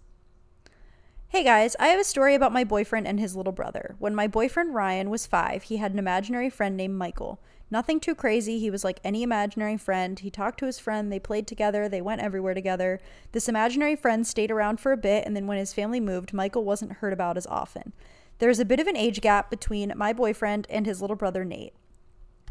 [1.30, 3.98] Hey guys, I have a story about my boyfriend and his little brother.
[4.00, 7.38] When my boyfriend Ryan was five, he had an imaginary friend named Michael.
[7.70, 8.60] Nothing too crazy.
[8.60, 10.18] He was like any imaginary friend.
[10.18, 11.12] He talked to his friend.
[11.12, 11.90] They played together.
[11.90, 13.02] They went everywhere together.
[13.34, 16.64] This imaginary friend stayed around for a bit, and then when his family moved, Michael
[16.64, 17.92] wasn't heard about as often.
[18.40, 21.74] There's a bit of an age gap between my boyfriend and his little brother Nate.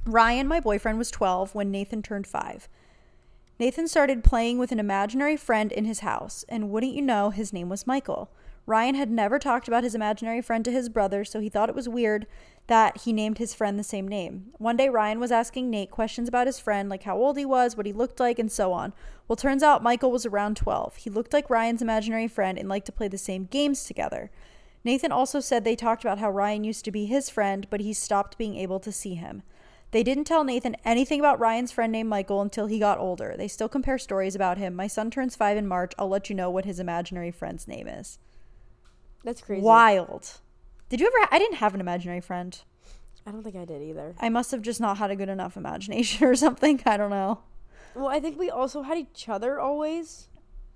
[0.05, 2.69] Ryan, my boyfriend, was 12 when Nathan turned 5.
[3.59, 7.55] Nathan started playing with an imaginary friend in his house, and wouldn't you know, his
[7.55, 8.31] name was Michael.
[8.67, 11.75] Ryan had never talked about his imaginary friend to his brother, so he thought it
[11.75, 12.27] was weird
[12.67, 14.47] that he named his friend the same name.
[14.59, 17.77] One day, Ryan was asking Nate questions about his friend, like how old he was,
[17.77, 18.93] what he looked like, and so on.
[19.29, 20.97] Well, turns out Michael was around 12.
[20.97, 24.33] He looked like Ryan's imaginary friend and liked to play the same games together.
[24.83, 27.93] Nathan also said they talked about how Ryan used to be his friend, but he
[27.93, 29.43] stopped being able to see him.
[29.93, 33.37] They didn't tell Nathan anything about Ryan's friend named Michael until he got older.
[33.39, 34.75] They still compare stories about him.
[34.75, 35.93] My son turns five in March.
[35.99, 38.19] I'll let you know what his imaginary friend's name is.
[39.27, 39.61] That's crazy.
[39.61, 40.39] Wild.
[40.89, 41.29] Did you ever?
[41.33, 42.57] I didn't have an imaginary friend.
[43.27, 44.15] I don't think I did either.
[44.21, 46.81] I must have just not had a good enough imagination or something.
[46.87, 47.41] I don't know.
[47.97, 50.29] Well, I think we also had each other always.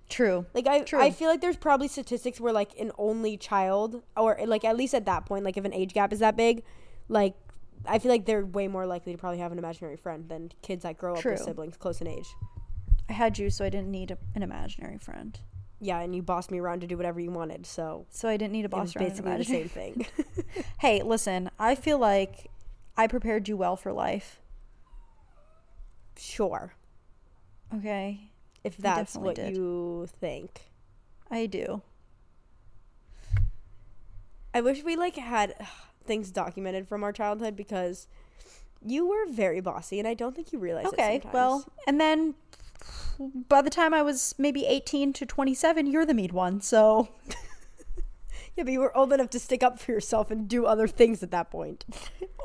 [0.09, 0.47] True.
[0.53, 1.01] Like I, True.
[1.01, 4.95] I feel like there's probably statistics where like an only child, or like at least
[4.95, 6.65] at that point, like if an age gap is that big,
[7.09, 7.37] like
[7.87, 10.83] I feel like they're way more likely to probably have an imaginary friend than kids
[10.83, 12.35] that grow up with siblings close in age.
[13.09, 15.39] I had you, so I didn't need a, an imaginary friend.
[15.81, 18.53] Yeah, and you bossed me around to do whatever you wanted, so So I didn't
[18.53, 20.07] need a boss around basically the same thing.
[20.79, 22.51] Hey, listen, I feel like
[22.97, 24.41] I prepared you well for life.
[26.19, 26.75] sure,
[27.75, 28.31] Okay.
[28.63, 29.57] if that's what did.
[29.57, 30.63] you think.
[31.31, 31.81] I do.
[34.53, 35.67] I wish we like had ugh,
[36.05, 38.09] things documented from our childhood because
[38.85, 40.87] you were very bossy, and I don't think you realize.
[40.87, 42.35] it Okay, well, and then
[43.49, 46.61] by the time I was maybe 18 to 27, you're the mean one.
[46.61, 47.09] So,
[48.57, 51.23] yeah, but you were old enough to stick up for yourself and do other things
[51.23, 51.85] at that point.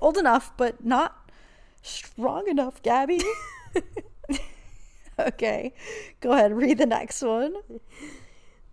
[0.02, 1.32] old enough, but not
[1.82, 3.24] strong enough, Gabi.
[5.20, 5.74] okay,
[6.20, 7.56] go ahead, read the next one.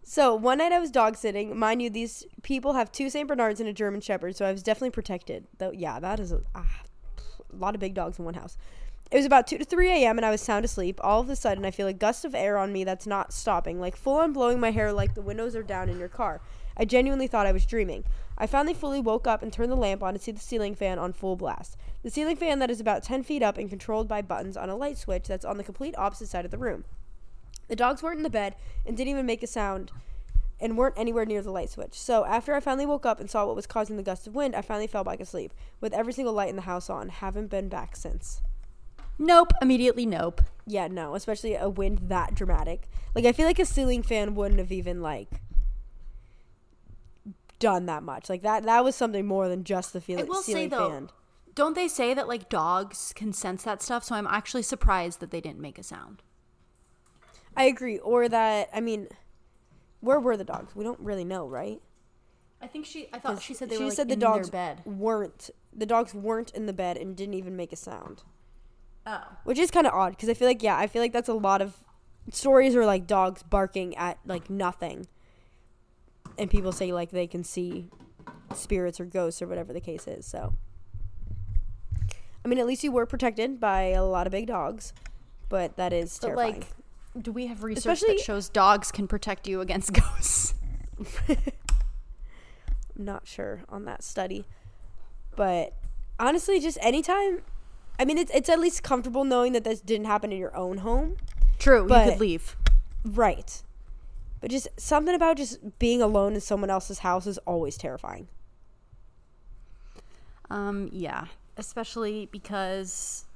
[0.03, 1.59] So one night I was dog sitting.
[1.59, 4.63] Mind you, these people have two Saint Bernards and a German Shepherd, so I was
[4.63, 5.47] definitely protected.
[5.59, 6.83] Though, yeah, that is a, ah,
[7.53, 8.57] a lot of big dogs in one house.
[9.13, 10.17] It was about 2 to 3 a.m.
[10.17, 10.99] and I was sound asleep.
[11.05, 13.79] All of a sudden, I feel a gust of air on me that's not stopping,
[13.79, 16.41] like full on blowing my hair like the windows are down in your car.
[16.79, 18.05] I genuinely thought I was dreaming.
[18.39, 20.99] I finally fully woke up and turned the lamp on to see the ceiling fan
[20.99, 21.77] on full blast.
[22.03, 24.77] The ceiling fan that is about 10 feet up and controlled by buttons on a
[24.77, 26.87] light switch that's on the complete opposite side of the room.
[27.69, 29.93] The dogs weren't in the bed and didn't even make a sound
[30.59, 32.01] and weren't anywhere near the light switch.
[32.01, 34.57] So after I finally woke up and saw what was causing the gust of wind,
[34.57, 37.11] I finally fell back asleep with every single light in the house on.
[37.11, 38.41] Haven't been back since.
[39.23, 39.53] Nope.
[39.63, 40.43] Immediately nope.
[40.67, 42.89] Yeah, no, especially a wind that dramatic.
[43.15, 45.29] Like I feel like a ceiling fan wouldn't have even like
[47.61, 48.29] done that much.
[48.29, 50.91] Like that that was something more than just the feel- I will say, ceiling though,
[50.91, 51.11] fan.
[51.55, 54.03] Don't they say that like dogs can sense that stuff?
[54.03, 56.23] So I'm actually surprised that they didn't make a sound.
[57.57, 57.99] I agree.
[57.99, 59.07] Or that I mean,
[60.01, 60.75] where were the dogs?
[60.75, 61.81] We don't really know, right?
[62.61, 63.09] I think she.
[63.13, 64.83] I thought she said they she were like, said the in dogs bed.
[64.85, 65.51] weren't.
[65.73, 68.25] The dogs weren't in the bed and didn't even make a sound.
[69.07, 69.21] Oh.
[69.45, 71.35] which is kind of odd because I feel like yeah, I feel like that's a
[71.35, 71.75] lot of
[72.31, 75.07] stories are like dogs barking at like nothing,
[76.39, 77.89] and people say like they can see
[78.55, 80.25] spirits or ghosts or whatever the case is.
[80.27, 80.55] So,
[82.45, 84.93] I mean, at least you were protected by a lot of big dogs,
[85.49, 86.61] but that is But terrifying.
[86.61, 90.55] like, do we have research Especially- that shows dogs can protect you against ghosts?
[90.99, 91.37] I'm
[93.05, 94.45] not sure on that study,
[95.35, 95.73] but
[96.21, 97.41] honestly, just anytime.
[97.99, 100.79] I mean, it's it's at least comfortable knowing that this didn't happen in your own
[100.79, 101.17] home.
[101.59, 101.83] True.
[101.83, 102.57] you could leave.
[103.05, 103.63] Right.
[104.41, 108.29] But just something about just being alone in someone else's house is always terrifying.
[110.51, 110.89] Um.
[110.93, 111.27] Yeah.
[111.57, 113.27] Especially because.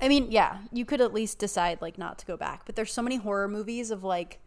[0.00, 2.62] I mean, yeah, you could at least decide like not to go back.
[2.66, 4.40] But there's so many horror movies of like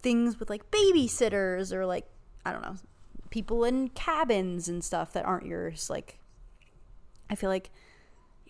[0.00, 2.06] things with like babysitters or like
[2.44, 2.76] I don't know,
[3.30, 5.90] people in cabins and stuff that aren't yours.
[5.90, 6.18] Like,
[7.28, 7.70] I feel like,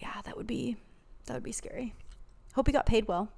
[0.04, 0.76] yeah, that would be
[1.26, 1.94] that would be scary.
[2.54, 3.30] Hope you got paid well.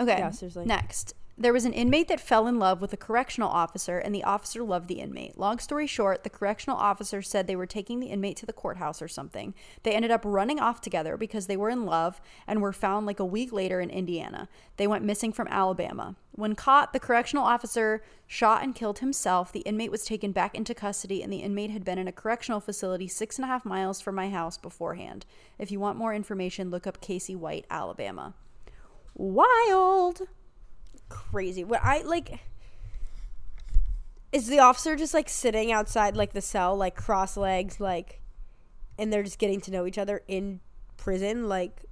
[0.00, 0.18] Okay.
[0.18, 0.64] Yeah, seriously.
[0.64, 4.22] Next, there was an inmate that fell in love with a correctional officer, and the
[4.22, 5.36] officer loved the inmate.
[5.36, 9.02] Long story short, the correctional officer said they were taking the inmate to the courthouse
[9.02, 9.52] or something.
[9.82, 13.18] They ended up running off together because they were in love and were found like
[13.18, 14.48] a week later in Indiana.
[14.76, 16.14] They went missing from Alabama.
[16.30, 19.50] When caught, the correctional officer shot and killed himself.
[19.50, 22.60] The inmate was taken back into custody, and the inmate had been in a correctional
[22.60, 25.26] facility six and a half miles from my house beforehand.
[25.58, 28.34] If you want more information, look up Casey White, Alabama.
[29.16, 30.28] Wild.
[31.14, 31.62] Crazy.
[31.62, 32.40] What I like
[34.32, 38.20] is the officer just like sitting outside like the cell, like cross legs, like
[38.98, 40.60] and they're just getting to know each other in
[40.96, 41.48] prison.
[41.48, 41.84] Like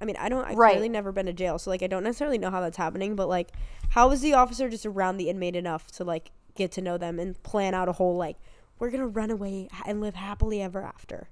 [0.00, 0.74] I mean, I don't I've Right.
[0.74, 3.28] really never been to jail, so like I don't necessarily know how that's happening, but
[3.28, 3.50] like
[3.90, 7.18] how is the officer just around the inmate enough to like get to know them
[7.20, 8.36] and plan out a whole like
[8.80, 11.28] we're gonna run away and live happily ever after.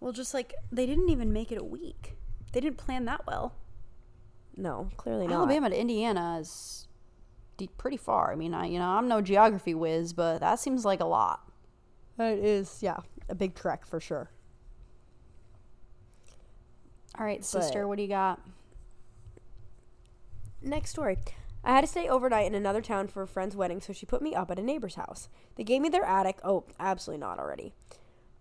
[0.00, 2.14] Well, just like they didn't even make it a week.
[2.52, 3.52] They didn't plan that well.
[4.56, 5.34] No, clearly not.
[5.36, 6.88] Alabama to Indiana is
[7.56, 8.32] de- pretty far.
[8.32, 11.42] I mean, I you know I'm no geography whiz, but that seems like a lot.
[12.18, 12.96] It is, yeah,
[13.28, 14.30] a big trek for sure.
[17.18, 18.40] All right, sister, But- what do you got?
[20.62, 21.18] Next story.
[21.62, 24.22] I had to stay overnight in another town for a friend's wedding, so she put
[24.22, 25.28] me up at a neighbor's house.
[25.56, 26.38] They gave me their attic.
[26.44, 27.74] Oh, absolutely not already.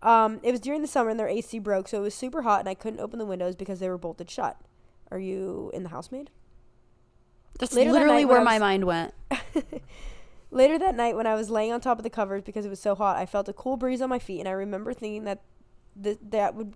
[0.03, 2.59] Um, it was during the summer and their AC broke, so it was super hot
[2.59, 4.57] and I couldn't open the windows because they were bolted shut.
[5.11, 6.29] Are you in the housemaid?
[7.59, 9.13] That's Later literally when where I my mind went.
[10.51, 12.79] Later that night, when I was laying on top of the covers because it was
[12.79, 15.41] so hot, I felt a cool breeze on my feet, and I remember thinking that
[16.01, 16.75] th- that would.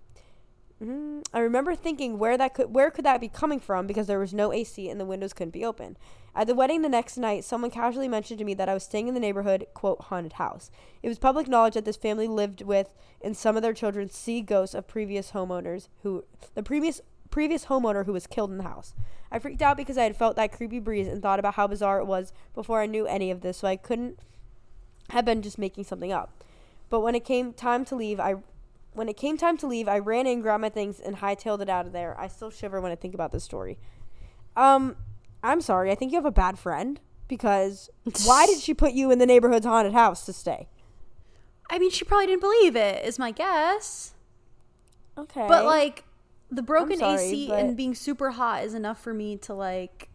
[0.82, 4.18] Mm, I remember thinking where that could where could that be coming from because there
[4.18, 5.98] was no AC and the windows couldn't be open.
[6.34, 9.08] At the wedding the next night, someone casually mentioned to me that I was staying
[9.08, 10.70] in the neighborhood quote haunted house.
[11.02, 14.40] It was public knowledge that this family lived with and some of their children see
[14.40, 18.94] ghosts of previous homeowners who the previous previous homeowner who was killed in the house.
[19.30, 22.00] I freaked out because I had felt that creepy breeze and thought about how bizarre
[22.00, 24.18] it was before I knew any of this, so I couldn't
[25.10, 26.44] have been just making something up.
[26.88, 28.36] But when it came time to leave, I
[28.92, 31.68] when it came time to leave, I ran in, grabbed my things, and hightailed it
[31.68, 32.18] out of there.
[32.18, 33.78] I still shiver when I think about this story.
[34.56, 34.96] Um,
[35.44, 35.92] I'm sorry.
[35.92, 37.88] I think you have a bad friend because
[38.24, 40.68] why did she put you in the neighborhood's haunted house to stay?
[41.70, 43.04] I mean, she probably didn't believe it.
[43.04, 44.14] Is my guess.
[45.16, 46.04] Okay, But like,
[46.50, 50.08] the broken sorry, AC and being super hot is enough for me to like.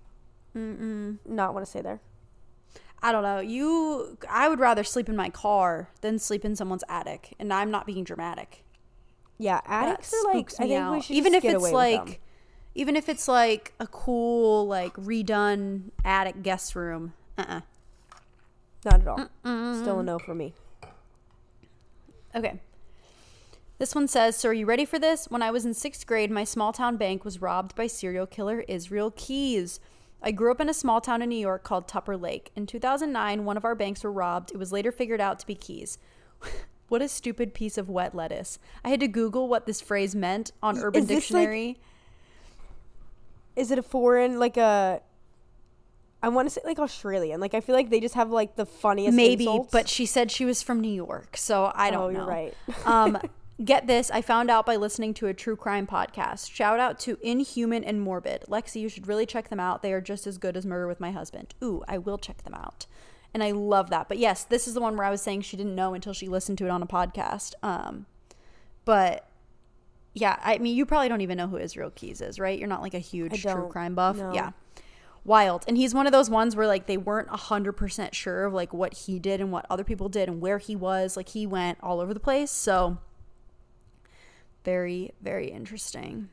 [0.54, 2.02] not want to stay there.
[3.02, 3.40] I don't know.
[3.40, 7.70] You, I would rather sleep in my car than sleep in someone's attic, and I'm
[7.70, 8.64] not being dramatic.
[9.38, 10.52] Yeah, That attics are like.
[10.60, 12.22] I think we should even if it's like,
[12.74, 17.14] even if it's like a cool, like redone attic guest room.
[17.38, 17.46] Uh.
[17.48, 17.62] uh
[18.86, 19.30] not at all.
[19.82, 20.54] Still a no for me.
[22.36, 22.60] Okay.
[23.78, 25.26] This one says, So are you ready for this?
[25.30, 28.62] When I was in sixth grade, my small town bank was robbed by serial killer
[28.68, 29.80] Israel Keys.
[30.24, 32.52] I grew up in a small town in New York called Tupper Lake.
[32.56, 34.52] In 2009, one of our banks were robbed.
[34.52, 35.98] It was later figured out to be Keys.
[36.88, 38.58] what a stupid piece of wet lettuce.
[38.84, 41.78] I had to Google what this phrase meant on Urban Is this, like- Dictionary.
[43.56, 45.02] Is it a foreign like a?
[46.22, 47.40] I want to say like Australian.
[47.40, 49.16] Like I feel like they just have like the funniest.
[49.16, 49.72] Maybe, insults.
[49.72, 52.20] but she said she was from New York, so I don't Oh, know.
[52.20, 52.54] you're right.
[52.86, 53.18] um,
[53.64, 56.52] get this, I found out by listening to a true crime podcast.
[56.52, 58.44] Shout out to Inhuman and Morbid.
[58.50, 59.82] Lexi, you should really check them out.
[59.82, 61.54] They are just as good as Murder with My Husband.
[61.64, 62.86] Ooh, I will check them out.
[63.34, 64.08] And I love that.
[64.08, 66.28] But yes, this is the one where I was saying she didn't know until she
[66.28, 67.54] listened to it on a podcast.
[67.64, 68.06] Um,
[68.84, 69.30] but
[70.14, 72.58] yeah, I mean, you probably don't even know who Israel Keys is, right?
[72.58, 74.18] You're not like a huge true crime buff.
[74.18, 74.34] no.
[74.34, 74.52] Yeah.
[75.26, 75.66] Wild.
[75.68, 78.94] And he's one of those ones where like they weren't 100% sure of like what
[78.94, 81.18] he did and what other people did and where he was.
[81.18, 82.52] Like he went all over the place.
[82.52, 83.00] So
[84.66, 86.30] very, very interesting.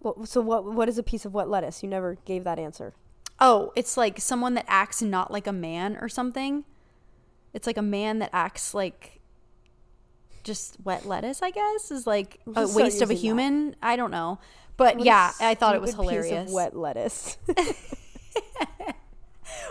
[0.00, 0.64] Well, so what?
[0.64, 1.82] What is a piece of wet lettuce?
[1.82, 2.94] You never gave that answer.
[3.40, 6.64] Oh, it's like someone that acts not like a man or something.
[7.52, 9.20] It's like a man that acts like
[10.44, 13.42] just wet lettuce, I guess, is like a waste of a using that.
[13.42, 13.76] human.
[13.82, 14.38] I don't know.
[14.76, 16.48] But What yeah, I thought it was hilarious.
[16.48, 17.38] of wet lettuce.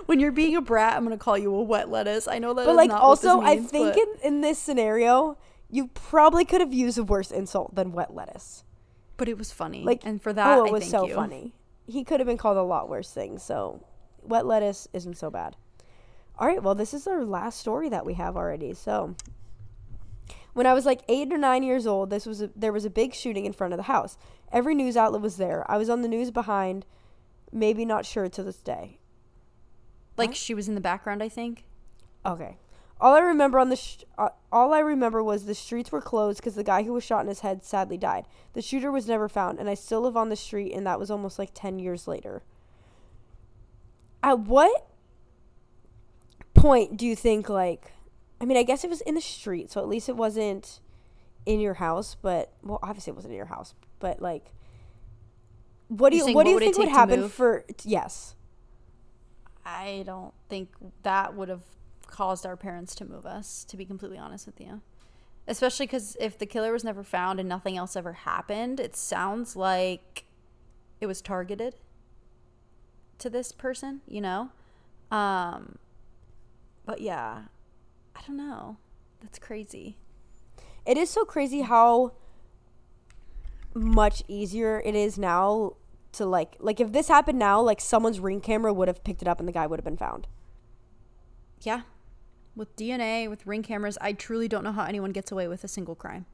[0.05, 2.27] When you're being a brat, I'm gonna call you a wet lettuce.
[2.27, 4.59] I know that, but is like not what this also, I think in, in this
[4.59, 5.37] scenario,
[5.75, 8.63] you probably could have used a worse insult than wet lettuce.
[9.17, 9.83] but it was funny.
[9.83, 11.15] Like and for that, oh, it I was so you.
[11.15, 11.53] funny.
[11.87, 13.43] He could have been called a lot worse things.
[13.43, 13.83] So,
[14.23, 15.55] wet lettuce isn't so bad.
[16.37, 18.73] All right, well, this is our last story that we have already.
[18.73, 19.15] So,
[20.53, 22.89] when I was like eight or nine years old, this was a, there was a
[22.89, 24.17] big shooting in front of the house.
[24.51, 25.69] Every news outlet was there.
[25.69, 26.85] I was on the news behind,
[27.51, 28.99] maybe not sure to this day.
[30.17, 31.65] Like she was in the background, I think.
[32.25, 32.57] Okay.
[32.99, 36.39] All I remember on the sh- uh, all I remember was the streets were closed
[36.39, 38.25] because the guy who was shot in his head sadly died.
[38.53, 41.11] The shooter was never found, and I still live on the street, and that was
[41.11, 42.43] almost like ten years later.
[44.23, 44.87] At what
[46.53, 47.91] point do you think like?
[48.39, 50.79] I mean, I guess it was in the street, so at least it wasn't
[51.45, 52.15] in your house.
[52.21, 53.75] But well, obviously it wasn't in your house.
[53.99, 54.53] But like,
[55.89, 57.33] what do You're what do you think would happen move?
[57.33, 57.65] for?
[57.83, 58.35] Yes.
[59.65, 60.69] I don't think
[61.03, 61.63] that would have
[62.07, 64.81] caused our parents to move us, to be completely honest with you.
[65.47, 69.55] Especially because if the killer was never found and nothing else ever happened, it sounds
[69.55, 70.25] like
[70.99, 71.75] it was targeted
[73.19, 74.49] to this person, you know?
[75.11, 75.77] Um,
[76.85, 77.43] but yeah,
[78.15, 78.77] I don't know.
[79.21, 79.97] That's crazy.
[80.85, 82.13] It is so crazy how
[83.73, 85.73] much easier it is now
[86.13, 89.27] to like like if this happened now, like someone's ring camera would have picked it
[89.27, 90.27] up and the guy would have been found.
[91.61, 91.81] Yeah.
[92.55, 95.67] With DNA, with ring cameras, I truly don't know how anyone gets away with a
[95.67, 96.25] single crime.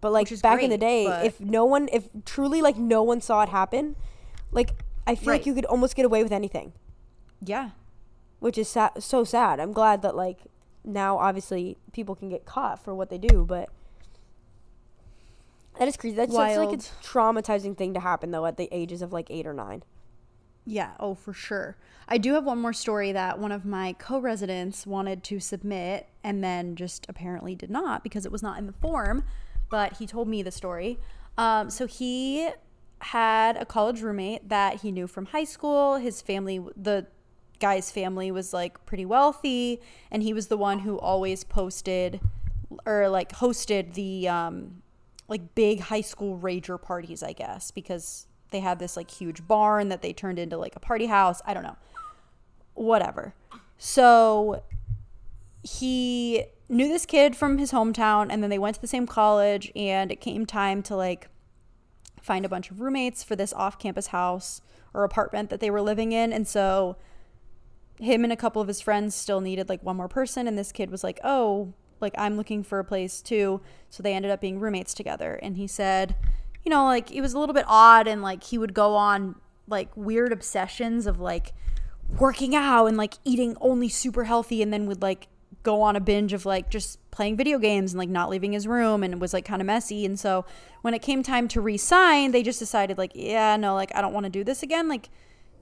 [0.00, 3.42] But like back in the day, if no one if truly like no one saw
[3.42, 3.96] it happen,
[4.52, 4.70] like
[5.06, 5.40] I feel Right.
[5.40, 6.72] like you could almost get away with anything,
[7.42, 7.70] Yeah.
[8.38, 9.58] which is sa- so sad.
[9.58, 10.42] I'm glad that like
[10.84, 13.70] now obviously people can get caught for what they do, but
[15.80, 16.14] that is crazy.
[16.14, 19.46] That's such like a traumatizing thing to happen though at the ages of like 8
[19.48, 19.82] or 9.
[20.68, 21.78] Yeah, oh, for sure.
[22.08, 26.08] I do have one more story that one of my co residents wanted to submit
[26.22, 29.24] and then just apparently did not because it was not in the form,
[29.70, 30.98] but he told me the story.
[31.38, 32.50] Um, so he
[33.00, 35.96] had a college roommate that he knew from high school.
[35.96, 37.06] His family, the
[37.60, 42.20] guy's family was like pretty wealthy, and he was the one who always posted
[42.84, 44.82] or like hosted the um,
[45.28, 49.88] like big high school rager parties, I guess, because they had this like huge barn
[49.88, 51.40] that they turned into like a party house.
[51.46, 51.76] I don't know.
[52.74, 53.34] Whatever.
[53.76, 54.62] So
[55.62, 59.72] he knew this kid from his hometown and then they went to the same college
[59.74, 61.28] and it came time to like
[62.20, 64.60] find a bunch of roommates for this off-campus house
[64.92, 66.96] or apartment that they were living in and so
[67.98, 70.72] him and a couple of his friends still needed like one more person and this
[70.72, 74.40] kid was like oh like i'm looking for a place too so they ended up
[74.40, 76.14] being roommates together and he said
[76.64, 79.34] you know like it was a little bit odd and like he would go on
[79.66, 81.52] like weird obsessions of like
[82.18, 85.28] working out and like eating only super healthy and then would like
[85.62, 88.66] go on a binge of like just playing video games and like not leaving his
[88.66, 90.44] room and it was like kind of messy and so
[90.82, 94.14] when it came time to resign they just decided like yeah no like I don't
[94.14, 95.10] want to do this again like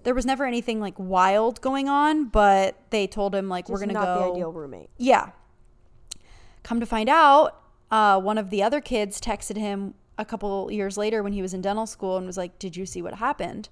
[0.04, 3.92] there was never anything like wild going on but they told him like we're gonna
[3.92, 4.90] not go the ideal roommate.
[4.98, 5.30] yeah.
[6.62, 10.96] Come to find out, uh, one of the other kids texted him a couple years
[10.96, 13.68] later when he was in dental school and was like, Did you see what happened?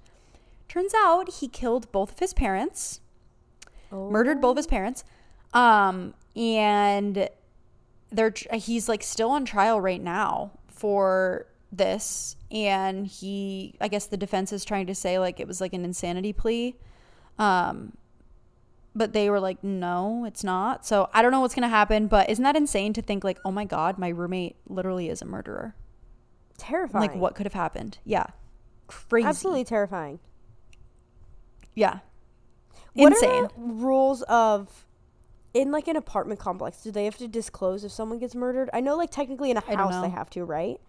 [0.68, 3.00] Turns out he killed both of his parents,
[4.10, 5.04] murdered both of his parents,
[5.52, 7.28] um, and
[8.10, 14.16] they're he's like still on trial right now for this and he I guess the
[14.16, 16.76] defense is trying to say like it was like an insanity plea.
[17.38, 17.96] Um
[18.94, 20.86] but they were like no, it's not.
[20.86, 23.38] So I don't know what's going to happen, but isn't that insane to think like
[23.44, 25.74] oh my god, my roommate literally is a murderer.
[26.58, 27.10] Terrifying.
[27.10, 27.98] Like what could have happened?
[28.04, 28.26] Yeah.
[28.86, 29.26] Crazy.
[29.26, 30.20] Absolutely terrifying.
[31.74, 32.00] Yeah.
[32.94, 33.48] What Insane.
[33.56, 34.86] rules of
[35.52, 36.82] in like an apartment complex?
[36.82, 38.70] Do they have to disclose if someone gets murdered?
[38.72, 40.80] I know, like technically in a house they have to, right?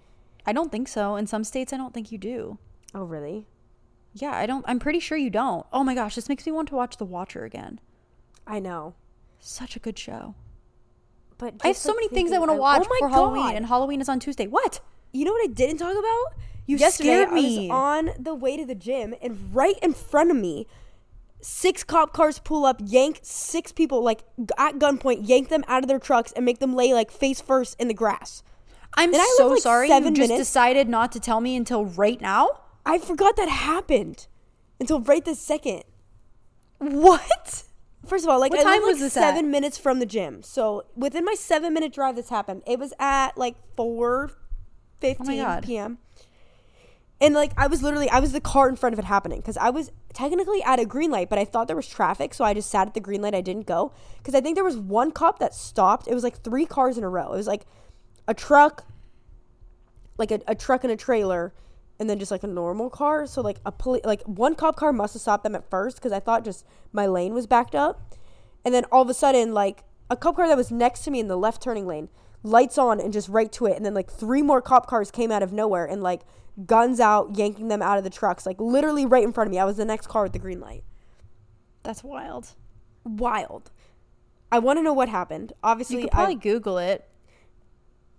[0.46, 1.16] I don't think so.
[1.16, 2.60] In some states I don't think you do.
[2.94, 3.48] Oh, really?
[4.14, 5.66] Yeah, I don't I'm pretty sure you don't.
[5.74, 7.80] Oh my gosh, this makes me want to watch The Watcher again.
[8.46, 8.94] I know.
[9.40, 10.36] Such a good show.
[11.38, 13.56] But I have so like, many things I want to watch oh my for Halloween,
[13.56, 14.48] and Halloween is on Tuesday.
[14.48, 14.80] What?
[15.12, 16.42] You know what I didn't talk about?
[16.68, 17.70] You Yesterday, scared I was me.
[17.70, 20.68] on the way to the gym, and right in front of me,
[21.42, 24.24] six cop cars pull up, yank six people like
[24.58, 27.80] at gunpoint, yank them out of their trucks, and make them lay like face first
[27.80, 28.42] in the grass.
[28.96, 30.38] I'm And so like, sorry you just minutes.
[30.38, 32.62] decided not to tell me until right now.
[32.86, 34.26] I forgot that happened
[34.80, 35.84] until right this second.
[36.80, 37.64] What?
[38.08, 39.52] First of all, like What I time live like was this seven at?
[39.52, 42.64] minutes from the gym, so within my seven minute drive, this happened.
[42.68, 44.32] It was at like four
[45.00, 45.98] fifteen oh p.m.
[47.22, 49.56] And like I was literally, I was the car in front of it happening because
[49.56, 52.54] I was technically at a green light, but I thought there was traffic, so I
[52.54, 53.34] just sat at the green light.
[53.34, 56.08] I didn't go because I think there was one cop that stopped.
[56.08, 57.32] It was like three cars in a row.
[57.32, 57.66] It was like
[58.28, 58.86] a truck,
[60.18, 61.54] like a, a truck and a trailer,
[62.00, 63.26] and then just like a normal car.
[63.28, 66.12] So like a poli- like one cop car must have stopped them at first because
[66.12, 68.14] I thought just my lane was backed up,
[68.66, 71.22] and then all of a sudden like a cop car that was next to me
[71.22, 72.10] in the left turning lane,
[72.46, 75.32] lights on and just right to it, and then like three more cop cars came
[75.32, 76.22] out of nowhere and like
[76.66, 79.60] guns out, yanking them out of the trucks, like literally right in front of me.
[79.60, 80.84] I was the next car with the green light.
[81.84, 82.50] That's wild.
[83.04, 83.72] Wild.
[84.52, 85.54] I want to know what happened.
[85.64, 87.08] Obviously, You could probably I, Google it.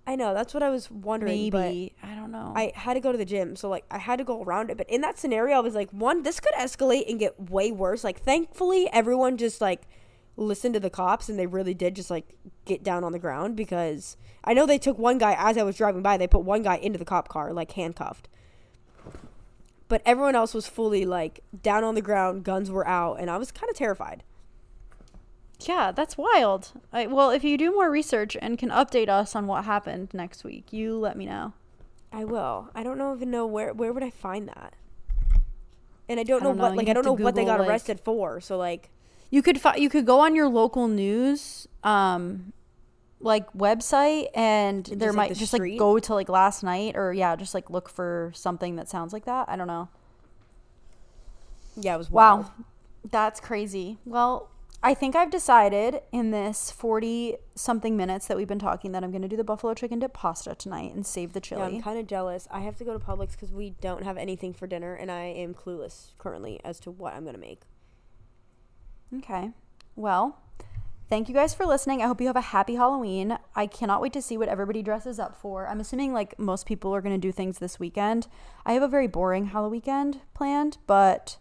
[0.08, 1.50] I know that's what I was wondering.
[1.50, 1.94] but- Maybe.
[2.02, 2.52] I don't know.
[2.54, 4.76] I had to go to the gym, so like I had to go around it.
[4.76, 8.04] But in that scenario, I was like, one, this could escalate and get way worse.
[8.04, 9.82] Like, thankfully, everyone just like
[10.36, 13.56] listened to the cops, and they really did just like get down on the ground
[13.56, 16.16] because I know they took one guy as I was driving by.
[16.16, 18.28] They put one guy into the cop car, like handcuffed.
[19.88, 23.36] But everyone else was fully like down on the ground, guns were out, and I
[23.36, 24.24] was kind of terrified.
[25.60, 26.72] yeah, that's wild.
[26.92, 30.42] I, well, if you do more research and can update us on what happened next
[30.44, 31.52] week, you let me know.
[32.12, 32.68] I will.
[32.74, 34.74] I don't know even know where where would I find that.
[36.08, 36.62] And I don't I know don't know.
[36.64, 38.40] what like I don't know to what they got Google, like- arrested for.
[38.40, 38.90] So like
[39.30, 42.52] You could fi- you could go on your local news um
[43.20, 45.72] like website and And there just, like, might the just street?
[45.72, 49.12] like go to like last night or yeah, just like look for something that sounds
[49.12, 49.48] like that.
[49.48, 49.88] I don't know.
[51.76, 52.44] yeah, it was wild.
[52.44, 52.50] Wow.
[53.10, 53.98] That's crazy.
[54.04, 54.50] Well,
[54.82, 59.10] I think I've decided in this 40 something minutes that we've been talking that I'm
[59.10, 61.98] going to do the buffalo chicken dip pasta tonight and save the Yeah, I'm kind
[61.98, 62.46] of jealous.
[62.50, 65.24] I have to go to Publix because we don't have anything for dinner, and I
[65.24, 67.62] am clueless currently as to what I'm gonna make.
[69.14, 69.50] Okay.
[69.94, 70.38] Well,
[71.08, 72.02] thank you guys for listening.
[72.02, 73.38] I hope you have a happy Halloween.
[73.54, 75.66] I cannot wait to see what everybody dresses up for.
[75.68, 78.26] I'm assuming like most people are going to do things this weekend.
[78.64, 81.38] I have a very boring Halloween weekend planned, but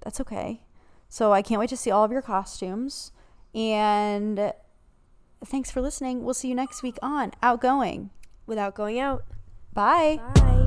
[0.00, 0.62] that's okay.
[1.08, 3.12] So I can't wait to see all of your costumes.
[3.54, 4.52] And
[5.44, 6.24] thanks for listening.
[6.24, 8.10] We'll see you next week on Outgoing.
[8.46, 9.24] Without going out.
[9.72, 10.20] Bye.
[10.34, 10.59] Bye.